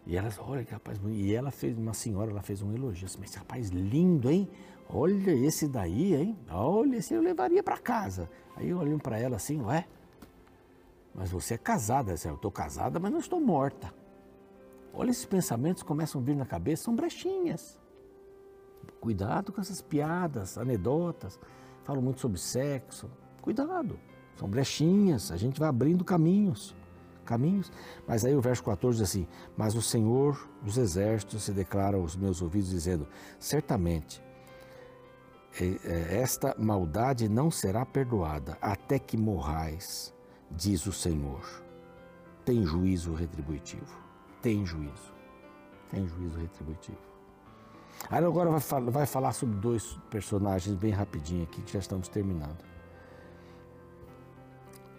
E 0.06 0.16
ela 0.16 0.30
olha 0.38 0.64
que 0.64 0.72
rapaz 0.72 0.98
bonito. 0.98 1.20
E 1.20 1.34
ela 1.34 1.50
fez, 1.50 1.76
uma 1.76 1.92
senhora, 1.92 2.30
ela 2.30 2.42
fez 2.42 2.62
um 2.62 2.72
elogio 2.72 3.06
assim, 3.06 3.18
mas 3.18 3.30
esse 3.30 3.38
rapaz 3.38 3.68
lindo, 3.68 4.30
hein? 4.30 4.48
Olha 4.88 5.32
esse 5.32 5.66
daí, 5.66 6.14
hein? 6.14 6.38
Olha, 6.48 6.96
esse 6.96 7.12
eu 7.12 7.20
levaria 7.20 7.62
para 7.62 7.76
casa. 7.76 8.30
Aí 8.56 8.72
olhei 8.72 8.96
para 8.98 9.18
ela 9.18 9.36
assim, 9.36 9.60
ué, 9.62 9.86
mas 11.14 11.30
você 11.30 11.54
é 11.54 11.58
casada, 11.58 12.14
eu 12.24 12.34
estou 12.34 12.50
casada, 12.50 12.98
mas 13.00 13.10
não 13.10 13.18
estou 13.18 13.40
morta. 13.40 13.92
Olha, 14.96 15.10
esses 15.10 15.26
pensamentos 15.26 15.82
começam 15.82 16.20
a 16.20 16.24
vir 16.24 16.34
na 16.34 16.46
cabeça, 16.46 16.84
são 16.84 16.96
brechinhas. 16.96 17.78
Cuidado 18.98 19.52
com 19.52 19.60
essas 19.60 19.82
piadas, 19.82 20.56
anedotas, 20.56 21.38
falam 21.84 22.00
muito 22.00 22.20
sobre 22.20 22.38
sexo. 22.38 23.10
Cuidado, 23.42 24.00
são 24.36 24.48
brechinhas, 24.48 25.30
a 25.30 25.36
gente 25.36 25.60
vai 25.60 25.68
abrindo 25.68 26.02
caminhos. 26.02 26.74
Caminhos. 27.26 27.70
Mas 28.08 28.24
aí 28.24 28.34
o 28.34 28.40
verso 28.40 28.64
14 28.64 28.98
diz 28.98 29.08
assim: 29.08 29.28
Mas 29.56 29.74
o 29.74 29.82
Senhor 29.82 30.48
dos 30.62 30.78
exércitos 30.78 31.42
se 31.42 31.52
declara 31.52 31.96
aos 31.96 32.16
meus 32.16 32.40
ouvidos, 32.40 32.70
dizendo: 32.70 33.06
Certamente 33.38 34.24
esta 36.10 36.54
maldade 36.58 37.28
não 37.28 37.50
será 37.50 37.84
perdoada 37.86 38.58
até 38.60 38.98
que 38.98 39.16
morrais 39.16 40.14
diz 40.50 40.86
o 40.86 40.92
Senhor. 40.92 41.42
Tem 42.44 42.64
juízo 42.64 43.14
retributivo. 43.14 44.06
Tem 44.46 44.64
juízo. 44.64 45.12
Tem 45.90 46.06
juízo 46.06 46.38
retributivo. 46.38 47.00
Aí 48.08 48.24
agora 48.24 48.48
vai, 48.48 48.60
falar, 48.60 48.90
vai 48.92 49.04
falar 49.04 49.32
sobre 49.32 49.56
dois 49.56 49.98
personagens 50.08 50.76
bem 50.76 50.92
rapidinho 50.92 51.42
aqui, 51.42 51.60
que 51.62 51.72
já 51.72 51.80
estamos 51.80 52.06
terminando. 52.06 52.64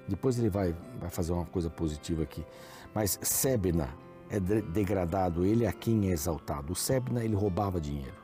Depois 0.05 0.37
ele 0.37 0.49
vai, 0.49 0.75
vai 0.99 1.09
fazer 1.09 1.31
uma 1.31 1.45
coisa 1.45 1.69
positiva 1.69 2.23
aqui. 2.23 2.45
Mas 2.93 3.17
Sebna 3.21 3.87
é 4.29 4.37
degradado, 4.37 5.45
ele 5.45 5.63
é 5.63 5.71
quem 5.71 6.09
é 6.09 6.11
exaltado. 6.11 6.73
O 6.73 6.75
Sebna, 6.75 7.23
ele 7.23 7.33
roubava 7.33 7.79
dinheiro. 7.79 8.17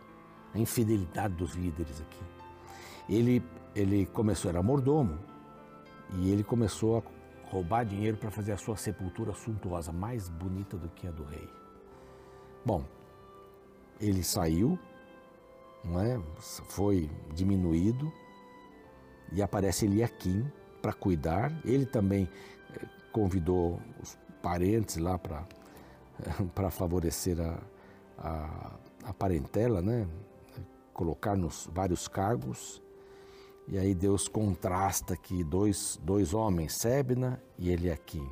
A 0.53 0.59
infidelidade 0.59 1.35
dos 1.35 1.53
líderes 1.53 2.01
aqui. 2.01 2.23
Ele, 3.07 3.41
ele 3.73 4.05
começou, 4.07 4.51
era 4.51 4.61
mordomo, 4.61 5.17
e 6.15 6.29
ele 6.29 6.43
começou 6.43 6.97
a 6.97 7.01
roubar 7.53 7.85
dinheiro 7.85 8.17
para 8.17 8.31
fazer 8.31 8.51
a 8.51 8.57
sua 8.57 8.75
sepultura 8.75 9.31
suntuosa, 9.33 9.91
mais 9.91 10.27
bonita 10.27 10.75
do 10.75 10.89
que 10.89 11.07
a 11.07 11.11
do 11.11 11.23
rei. 11.23 11.47
Bom, 12.65 12.83
ele 14.01 14.23
saiu, 14.23 14.77
não 15.83 16.01
é? 16.01 16.19
foi 16.39 17.09
diminuído, 17.33 18.11
e 19.31 19.41
aparece 19.41 19.85
Eliakim 19.85 20.51
para 20.81 20.93
cuidar. 20.93 21.51
Ele 21.63 21.85
também 21.85 22.29
eh, 22.75 22.85
convidou 23.11 23.79
os 24.01 24.17
parentes 24.41 24.97
lá 24.97 25.17
para 25.17 25.45
favorecer 26.71 27.39
a, 27.39 27.59
a, 28.17 28.71
a, 29.05 29.13
parentela, 29.13 29.81
né? 29.81 30.07
colocar 30.93 31.35
nos 31.35 31.69
vários 31.71 32.07
cargos. 32.07 32.82
E 33.67 33.77
aí 33.77 33.95
Deus 33.95 34.27
contrasta 34.27 35.13
aqui 35.13 35.43
dois, 35.43 35.99
dois 36.03 36.33
homens, 36.33 36.73
Sebna 36.73 37.41
e 37.57 37.69
Eliakim. 37.69 38.29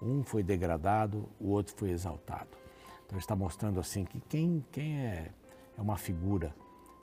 Um 0.00 0.24
foi 0.24 0.42
degradado, 0.42 1.28
o 1.40 1.50
outro 1.50 1.74
foi 1.76 1.90
exaltado. 1.90 2.50
Então 3.06 3.18
está 3.18 3.36
mostrando 3.36 3.78
assim 3.78 4.04
que 4.04 4.20
quem, 4.20 4.64
quem 4.72 4.98
é, 4.98 5.30
é 5.76 5.80
uma 5.80 5.96
figura 5.96 6.54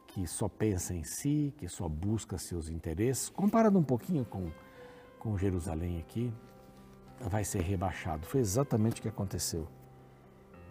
que 0.07 0.27
só 0.27 0.49
pensa 0.49 0.93
em 0.93 1.03
si, 1.03 1.53
que 1.57 1.69
só 1.69 1.87
busca 1.87 2.37
seus 2.37 2.67
interesses, 2.67 3.29
comparado 3.29 3.77
um 3.77 3.83
pouquinho 3.83 4.25
com, 4.25 4.49
com 5.19 5.37
Jerusalém 5.37 5.99
aqui, 5.99 6.33
vai 7.21 7.43
ser 7.43 7.61
rebaixado. 7.61 8.25
Foi 8.25 8.39
exatamente 8.39 8.99
o 8.99 9.01
que 9.03 9.07
aconteceu 9.07 9.67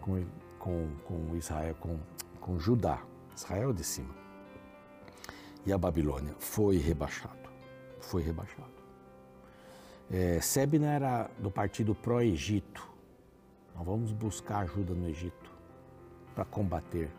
com, 0.01 0.23
com, 0.59 0.87
com 1.05 1.35
Israel, 1.35 1.75
com, 1.79 1.97
com 2.39 2.59
Judá, 2.59 3.01
Israel 3.35 3.73
de 3.73 3.83
cima. 3.83 4.18
E 5.65 5.73
a 5.73 5.77
Babilônia 5.77 6.33
foi 6.39 6.77
rebaixado, 6.77 7.49
foi 7.99 8.21
rebaixado. 8.21 8.79
É, 10.09 10.41
Sebna 10.41 10.87
era 10.87 11.29
do 11.37 11.51
partido 11.51 11.93
pró-Egito. 11.93 12.87
Nós 13.75 13.85
vamos 13.85 14.11
buscar 14.11 14.59
ajuda 14.59 14.93
no 14.93 15.07
Egito 15.07 15.51
para 16.33 16.43
combater 16.45 17.11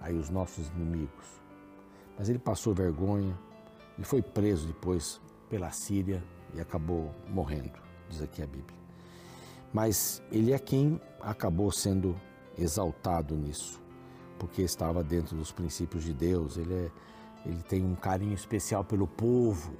aí 0.00 0.14
os 0.14 0.30
nossos 0.30 0.68
inimigos. 0.68 1.26
Mas 2.16 2.28
ele 2.28 2.38
passou 2.38 2.74
vergonha, 2.74 3.36
ele 3.96 4.06
foi 4.06 4.22
preso 4.22 4.66
depois 4.66 5.20
pela 5.48 5.70
Síria 5.70 6.22
e 6.54 6.60
acabou 6.60 7.10
morrendo, 7.28 7.72
diz 8.08 8.22
aqui 8.22 8.42
a 8.42 8.46
Bíblia. 8.46 8.78
Mas 9.72 10.22
ele 10.30 10.52
é 10.52 10.58
quem 10.58 11.00
acabou 11.20 11.72
sendo 11.72 12.14
exaltado 12.56 13.34
nisso, 13.34 13.82
porque 14.38 14.62
estava 14.62 15.02
dentro 15.02 15.36
dos 15.36 15.50
princípios 15.50 16.04
de 16.04 16.12
Deus, 16.12 16.56
ele, 16.56 16.74
é, 16.74 16.90
ele 17.44 17.62
tem 17.62 17.84
um 17.84 17.94
carinho 17.94 18.34
especial 18.34 18.84
pelo 18.84 19.06
povo, 19.06 19.74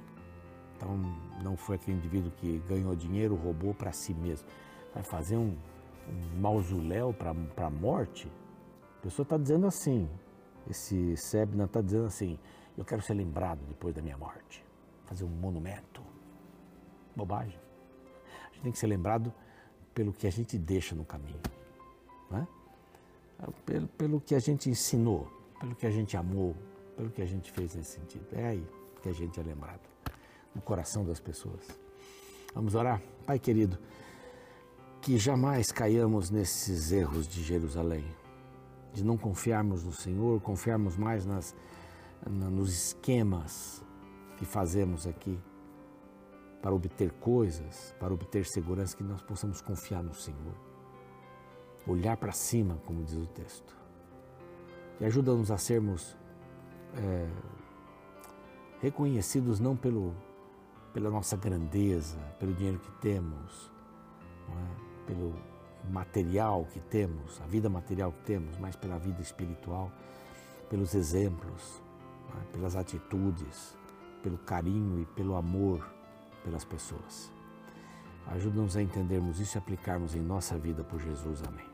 então 0.75 0.97
não 1.43 1.57
foi 1.57 1.77
aquele 1.77 1.97
indivíduo 1.97 2.31
que 2.31 2.59
ganhou 2.67 2.95
dinheiro, 2.95 3.35
roubou 3.35 3.73
para 3.73 3.91
si 3.91 4.13
mesmo. 4.13 4.47
Vai 4.93 5.03
fazer 5.03 5.37
um, 5.37 5.55
um 6.07 6.39
mausoléu 6.39 7.13
para 7.13 7.31
a 7.65 7.69
morte? 7.69 8.31
A 8.99 9.03
pessoa 9.03 9.23
está 9.23 9.37
dizendo 9.37 9.65
assim, 9.65 10.07
esse 10.69 11.17
Sebna 11.17 11.65
está 11.65 11.81
dizendo 11.81 12.05
assim, 12.05 12.37
eu 12.77 12.85
quero 12.85 13.01
ser 13.01 13.13
lembrado 13.13 13.59
depois 13.67 13.95
da 13.95 14.01
minha 14.01 14.17
morte, 14.17 14.63
fazer 15.05 15.23
um 15.23 15.29
monumento. 15.29 16.01
Bobagem. 17.15 17.57
A 18.43 18.53
gente 18.53 18.63
tem 18.63 18.71
que 18.71 18.79
ser 18.79 18.87
lembrado 18.87 19.33
pelo 19.93 20.11
que 20.11 20.27
a 20.27 20.31
gente 20.31 20.57
deixa 20.57 20.93
no 20.93 21.05
caminho, 21.05 21.39
né? 22.29 22.45
pelo, 23.65 23.87
pelo 23.87 24.21
que 24.21 24.35
a 24.35 24.39
gente 24.39 24.69
ensinou, 24.69 25.31
pelo 25.59 25.73
que 25.75 25.85
a 25.85 25.91
gente 25.91 26.17
amou, 26.17 26.55
pelo 26.95 27.09
que 27.09 27.21
a 27.21 27.25
gente 27.25 27.51
fez 27.51 27.75
nesse 27.75 27.99
sentido. 27.99 28.27
É 28.33 28.47
aí 28.47 28.67
que 29.01 29.09
a 29.09 29.13
gente 29.13 29.39
é 29.39 29.43
lembrado, 29.43 29.87
no 30.53 30.61
coração 30.61 31.05
das 31.05 31.19
pessoas. 31.19 31.67
Vamos 32.53 32.75
orar? 32.75 33.01
Pai 33.25 33.37
querido, 33.37 33.77
que 35.01 35.17
jamais 35.17 35.71
caiamos 35.71 36.29
nesses 36.29 36.91
erros 36.91 37.27
de 37.27 37.43
Jerusalém 37.43 38.05
de 38.95 39.03
não 39.03 39.17
confiarmos 39.17 39.83
no 39.83 39.91
Senhor, 39.91 40.39
confiarmos 40.41 40.95
mais 40.95 41.25
nas, 41.25 41.53
na, 42.25 42.49
nos 42.49 42.71
esquemas 42.71 43.83
que 44.37 44.45
fazemos 44.45 45.05
aqui 45.05 45.37
para 46.61 46.73
obter 46.73 47.11
coisas, 47.11 47.93
para 47.99 48.13
obter 48.13 48.45
segurança, 48.45 48.95
que 48.95 49.03
nós 49.03 49.21
possamos 49.21 49.61
confiar 49.61 50.01
no 50.01 50.13
Senhor. 50.13 50.55
Olhar 51.85 52.15
para 52.15 52.31
cima, 52.31 52.81
como 52.85 53.03
diz 53.03 53.15
o 53.15 53.27
texto. 53.27 53.75
E 54.99 55.05
ajuda-nos 55.05 55.51
a 55.51 55.57
sermos 55.57 56.15
é, 56.95 57.29
reconhecidos 58.81 59.59
não 59.59 59.75
pelo, 59.75 60.13
pela 60.93 61.09
nossa 61.09 61.35
grandeza, 61.35 62.17
pelo 62.39 62.53
dinheiro 62.53 62.79
que 62.79 62.91
temos, 63.01 63.71
é? 64.49 65.07
pelo 65.07 65.33
material 65.89 66.65
que 66.71 66.79
temos, 66.79 67.39
a 67.41 67.45
vida 67.45 67.69
material 67.69 68.11
que 68.11 68.21
temos, 68.21 68.57
mas 68.57 68.75
pela 68.75 68.97
vida 68.97 69.21
espiritual, 69.21 69.91
pelos 70.69 70.95
exemplos, 70.95 71.81
né, 72.33 72.41
pelas 72.51 72.75
atitudes, 72.75 73.77
pelo 74.23 74.37
carinho 74.39 75.01
e 75.01 75.05
pelo 75.05 75.35
amor 75.35 75.87
pelas 76.43 76.63
pessoas. 76.63 77.31
Ajuda-nos 78.27 78.75
a 78.75 78.81
entendermos 78.81 79.39
isso 79.39 79.57
e 79.57 79.59
aplicarmos 79.59 80.15
em 80.15 80.21
nossa 80.21 80.57
vida 80.57 80.83
por 80.83 80.99
Jesus. 80.99 81.43
Amém. 81.47 81.65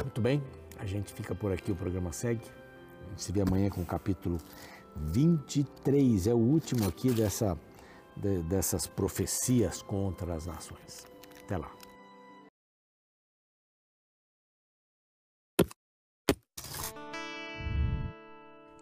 Muito 0.00 0.20
bem, 0.20 0.42
a 0.78 0.86
gente 0.86 1.12
fica 1.12 1.34
por 1.34 1.52
aqui, 1.52 1.70
o 1.70 1.76
programa 1.76 2.12
segue. 2.12 2.44
A 3.06 3.10
gente 3.10 3.22
se 3.22 3.32
vê 3.32 3.40
amanhã 3.40 3.70
com 3.70 3.82
o 3.82 3.86
capítulo 3.86 4.38
23, 4.96 6.26
é 6.26 6.34
o 6.34 6.38
último 6.38 6.88
aqui 6.88 7.10
dessa, 7.10 7.58
de, 8.16 8.42
dessas 8.42 8.86
profecias 8.86 9.82
contra 9.82 10.34
as 10.34 10.46
nações. 10.46 11.06
Até 11.44 11.56
lá. 11.56 11.70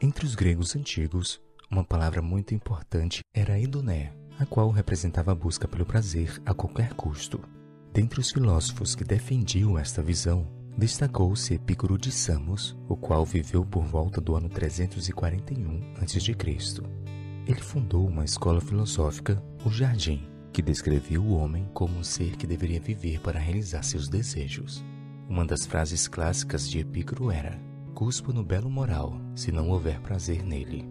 Entre 0.01 0.27
os 0.27 0.35
gregos 0.35 0.77
antigos, 0.77 1.41
uma 1.71 1.83
palavra 1.83 2.21
muito 2.21 2.55
importante 2.55 3.21
era 3.35 3.59
idoné, 3.59 4.15
a 4.39 4.45
qual 4.45 4.71
representava 4.71 5.33
a 5.33 5.35
busca 5.35 5.67
pelo 5.67 5.87
prazer 5.87 6.41
a 6.45 6.53
qualquer 6.53 6.93
custo. 6.95 7.41
Dentre 7.93 8.21
os 8.21 8.31
filósofos 8.31 8.95
que 8.95 9.03
defendiam 9.03 9.79
esta 9.79 10.03
visão, 10.03 10.47
destacou-se 10.77 11.55
Epicuro 11.55 11.97
de 11.97 12.11
Samos, 12.11 12.77
o 12.89 12.97
qual 12.97 13.25
viveu 13.25 13.65
por 13.65 13.85
volta 13.85 14.21
do 14.21 14.35
ano 14.35 14.49
341 14.49 15.95
a.C. 16.01 16.37
Ele 17.47 17.61
fundou 17.61 18.07
uma 18.07 18.25
escola 18.25 18.61
filosófica, 18.61 19.43
o 19.65 19.71
Jardim, 19.71 20.27
que 20.53 20.63
descrevia 20.63 21.21
o 21.21 21.35
homem 21.35 21.69
como 21.75 21.99
um 21.99 22.05
ser 22.05 22.37
que 22.37 22.47
deveria 22.47 22.81
viver 22.81 23.21
para 23.21 23.39
realizar 23.39 23.83
seus 23.83 24.09
desejos. 24.09 24.85
Uma 25.29 25.45
das 25.45 25.67
frases 25.67 26.09
clássicas 26.09 26.69
de 26.69 26.81
Epicuro 26.81 27.31
era: 27.31 27.59
cuspo 27.95 28.33
no 28.33 28.45
belo 28.45 28.71
moral, 28.71 29.21
se 29.35 29.53
não 29.53 29.71
houver 29.71 30.01
prazer 30.01 30.43
nele. 30.43 30.89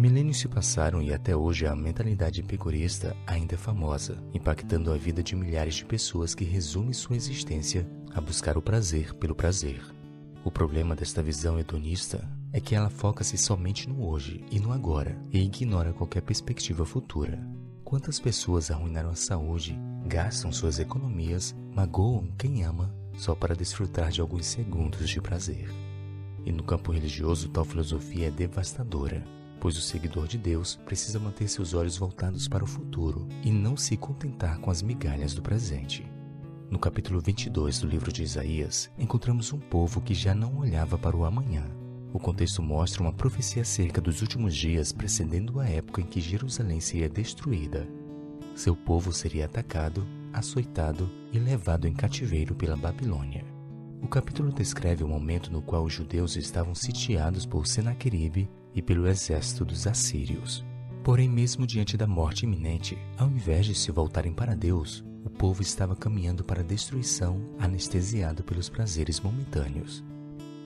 Milênios 0.00 0.38
se 0.38 0.48
passaram 0.48 1.02
e 1.02 1.12
até 1.12 1.36
hoje 1.36 1.66
a 1.66 1.76
mentalidade 1.76 2.40
epicurista 2.40 3.14
ainda 3.26 3.54
é 3.54 3.58
famosa, 3.58 4.16
impactando 4.32 4.90
a 4.90 4.96
vida 4.96 5.22
de 5.22 5.36
milhares 5.36 5.74
de 5.74 5.84
pessoas 5.84 6.34
que 6.34 6.42
resumem 6.42 6.94
sua 6.94 7.16
existência 7.16 7.86
a 8.14 8.18
buscar 8.18 8.56
o 8.56 8.62
prazer 8.62 9.12
pelo 9.16 9.34
prazer. 9.34 9.84
O 10.42 10.50
problema 10.50 10.96
desta 10.96 11.22
visão 11.22 11.60
hedonista 11.60 12.26
é 12.50 12.58
que 12.58 12.74
ela 12.74 12.88
foca-se 12.88 13.36
somente 13.36 13.86
no 13.90 14.08
hoje 14.08 14.42
e 14.50 14.58
no 14.58 14.72
agora 14.72 15.20
e 15.30 15.38
ignora 15.42 15.92
qualquer 15.92 16.22
perspectiva 16.22 16.86
futura. 16.86 17.38
Quantas 17.84 18.18
pessoas 18.18 18.70
arruinaram 18.70 19.10
a 19.10 19.14
saúde, 19.14 19.78
gastam 20.06 20.50
suas 20.50 20.78
economias, 20.78 21.54
magoam 21.74 22.32
quem 22.38 22.64
ama 22.64 22.90
só 23.18 23.34
para 23.34 23.54
desfrutar 23.54 24.10
de 24.10 24.22
alguns 24.22 24.46
segundos 24.46 25.10
de 25.10 25.20
prazer? 25.20 25.68
E 26.42 26.50
no 26.50 26.62
campo 26.62 26.90
religioso, 26.90 27.50
tal 27.50 27.66
filosofia 27.66 28.28
é 28.28 28.30
devastadora, 28.30 29.22
pois 29.60 29.76
o 29.76 29.80
seguidor 29.82 30.26
de 30.26 30.38
Deus 30.38 30.76
precisa 30.86 31.20
manter 31.20 31.46
seus 31.46 31.74
olhos 31.74 31.98
voltados 31.98 32.48
para 32.48 32.64
o 32.64 32.66
futuro 32.66 33.28
e 33.44 33.52
não 33.52 33.76
se 33.76 33.96
contentar 33.96 34.58
com 34.58 34.70
as 34.70 34.80
migalhas 34.80 35.34
do 35.34 35.42
presente. 35.42 36.10
No 36.70 36.78
capítulo 36.78 37.20
22 37.20 37.80
do 37.80 37.86
livro 37.86 38.10
de 38.10 38.22
Isaías, 38.22 38.90
encontramos 38.98 39.52
um 39.52 39.58
povo 39.58 40.00
que 40.00 40.14
já 40.14 40.34
não 40.34 40.58
olhava 40.58 40.96
para 40.96 41.16
o 41.16 41.24
amanhã. 41.24 41.64
O 42.12 42.18
contexto 42.18 42.62
mostra 42.62 43.02
uma 43.02 43.12
profecia 43.12 43.62
acerca 43.62 44.00
dos 44.00 44.22
últimos 44.22 44.56
dias 44.56 44.92
precedendo 44.92 45.60
a 45.60 45.68
época 45.68 46.00
em 46.00 46.06
que 46.06 46.20
Jerusalém 46.20 46.80
seria 46.80 47.08
destruída. 47.08 47.86
Seu 48.54 48.74
povo 48.74 49.12
seria 49.12 49.44
atacado, 49.44 50.06
açoitado 50.32 51.10
e 51.32 51.38
levado 51.38 51.86
em 51.86 51.92
cativeiro 51.92 52.54
pela 52.54 52.76
Babilônia. 52.76 53.44
O 54.02 54.08
capítulo 54.08 54.50
descreve 54.50 55.04
o 55.04 55.08
momento 55.08 55.52
no 55.52 55.60
qual 55.60 55.84
os 55.84 55.92
judeus 55.92 56.36
estavam 56.36 56.74
sitiados 56.74 57.44
por 57.44 57.66
Senaqueribe 57.66 58.48
e 58.74 58.82
pelo 58.82 59.06
exército 59.06 59.64
dos 59.64 59.86
assírios. 59.86 60.64
Porém, 61.02 61.28
mesmo 61.28 61.66
diante 61.66 61.96
da 61.96 62.06
morte 62.06 62.44
iminente, 62.44 62.98
ao 63.16 63.28
invés 63.28 63.66
de 63.66 63.74
se 63.74 63.90
voltarem 63.90 64.32
para 64.32 64.54
Deus, 64.54 65.04
o 65.24 65.30
povo 65.30 65.62
estava 65.62 65.96
caminhando 65.96 66.44
para 66.44 66.60
a 66.60 66.64
destruição, 66.64 67.40
anestesiado 67.58 68.42
pelos 68.42 68.68
prazeres 68.68 69.20
momentâneos. 69.20 70.04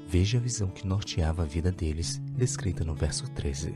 Veja 0.08 0.38
a 0.38 0.40
visão 0.40 0.68
que 0.68 0.86
norteava 0.86 1.42
a 1.42 1.46
vida 1.46 1.72
deles, 1.72 2.20
descrita 2.36 2.84
no 2.84 2.94
verso 2.94 3.28
13. 3.30 3.74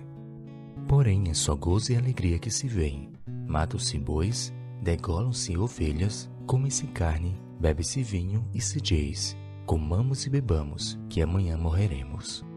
Porém, 0.86 1.28
é 1.28 1.34
só 1.34 1.54
gozo 1.54 1.92
e 1.92 1.96
alegria 1.96 2.38
que 2.38 2.50
se 2.50 2.66
veem. 2.66 3.10
Matam-se 3.46 3.98
bois, 3.98 4.52
degolam-se 4.82 5.56
ovelhas, 5.56 6.30
comem-se 6.46 6.86
carne, 6.88 7.38
bebe-se 7.60 8.02
vinho 8.02 8.48
e 8.54 8.60
se 8.60 8.80
diz: 8.80 9.36
comamos 9.66 10.26
e 10.26 10.30
bebamos, 10.30 10.98
que 11.08 11.20
amanhã 11.20 11.56
morreremos. 11.56 12.47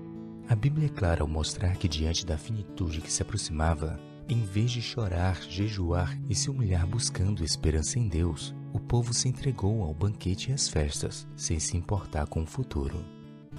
A 0.48 0.56
Bíblia 0.56 0.88
é 0.88 0.90
clara 0.90 1.22
ao 1.22 1.28
mostrar 1.28 1.78
que, 1.78 1.88
diante 1.88 2.26
da 2.26 2.38
finitude 2.38 3.02
que 3.02 3.12
se 3.12 3.22
aproximava, 3.22 4.00
em 4.28 4.44
vez 4.44 4.72
de 4.72 4.82
chorar, 4.82 5.42
jejuar 5.42 6.18
e 6.30 6.36
se 6.36 6.50
humilhar 6.50 6.88
buscando 6.88 7.44
esperança 7.44 8.00
em 8.00 8.08
Deus, 8.08 8.56
o 8.74 8.80
povo 8.80 9.14
se 9.14 9.28
entregou 9.28 9.84
ao 9.84 9.94
banquete 9.94 10.52
e 10.52 10.54
às 10.54 10.68
festas, 10.68 11.28
sem 11.36 11.60
se 11.60 11.76
importar 11.76 12.28
com 12.28 12.44
o 12.44 12.46
futuro. 12.46 13.04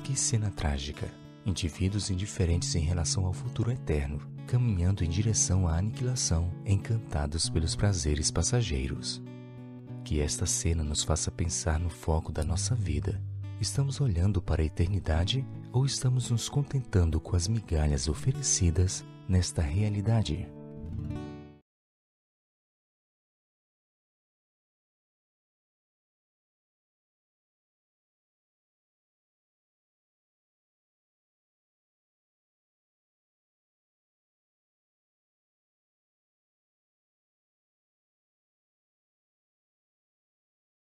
Que 0.03 0.17
cena 0.19 0.51
trágica! 0.51 1.09
Indivíduos 1.45 2.09
indiferentes 2.11 2.75
em 2.75 2.81
relação 2.81 3.27
ao 3.27 3.33
futuro 3.33 3.71
eterno, 3.71 4.21
caminhando 4.47 5.05
em 5.05 5.09
direção 5.09 5.67
à 5.67 5.77
aniquilação, 5.77 6.53
encantados 6.65 7.51
pelos 7.51 7.75
prazeres 7.75 8.31
passageiros. 8.31 9.23
Que 10.05 10.21
esta 10.21 10.47
cena 10.47 10.83
nos 10.83 11.03
faça 11.03 11.31
pensar 11.31 11.79
no 11.79 11.91
foco 11.91 12.33
da 12.33 12.45
nossa 12.45 12.75
vida. 12.75 13.21
Estamos 13.63 14.01
olhando 14.01 14.43
para 14.43 14.61
a 14.61 14.65
eternidade 14.65 15.47
ou 15.73 15.87
estamos 15.87 16.33
nos 16.33 16.49
contentando 16.49 17.21
com 17.21 17.37
as 17.37 17.47
migalhas 17.47 18.09
oferecidas 18.09 19.05
nesta 19.29 19.63
realidade? 19.63 20.49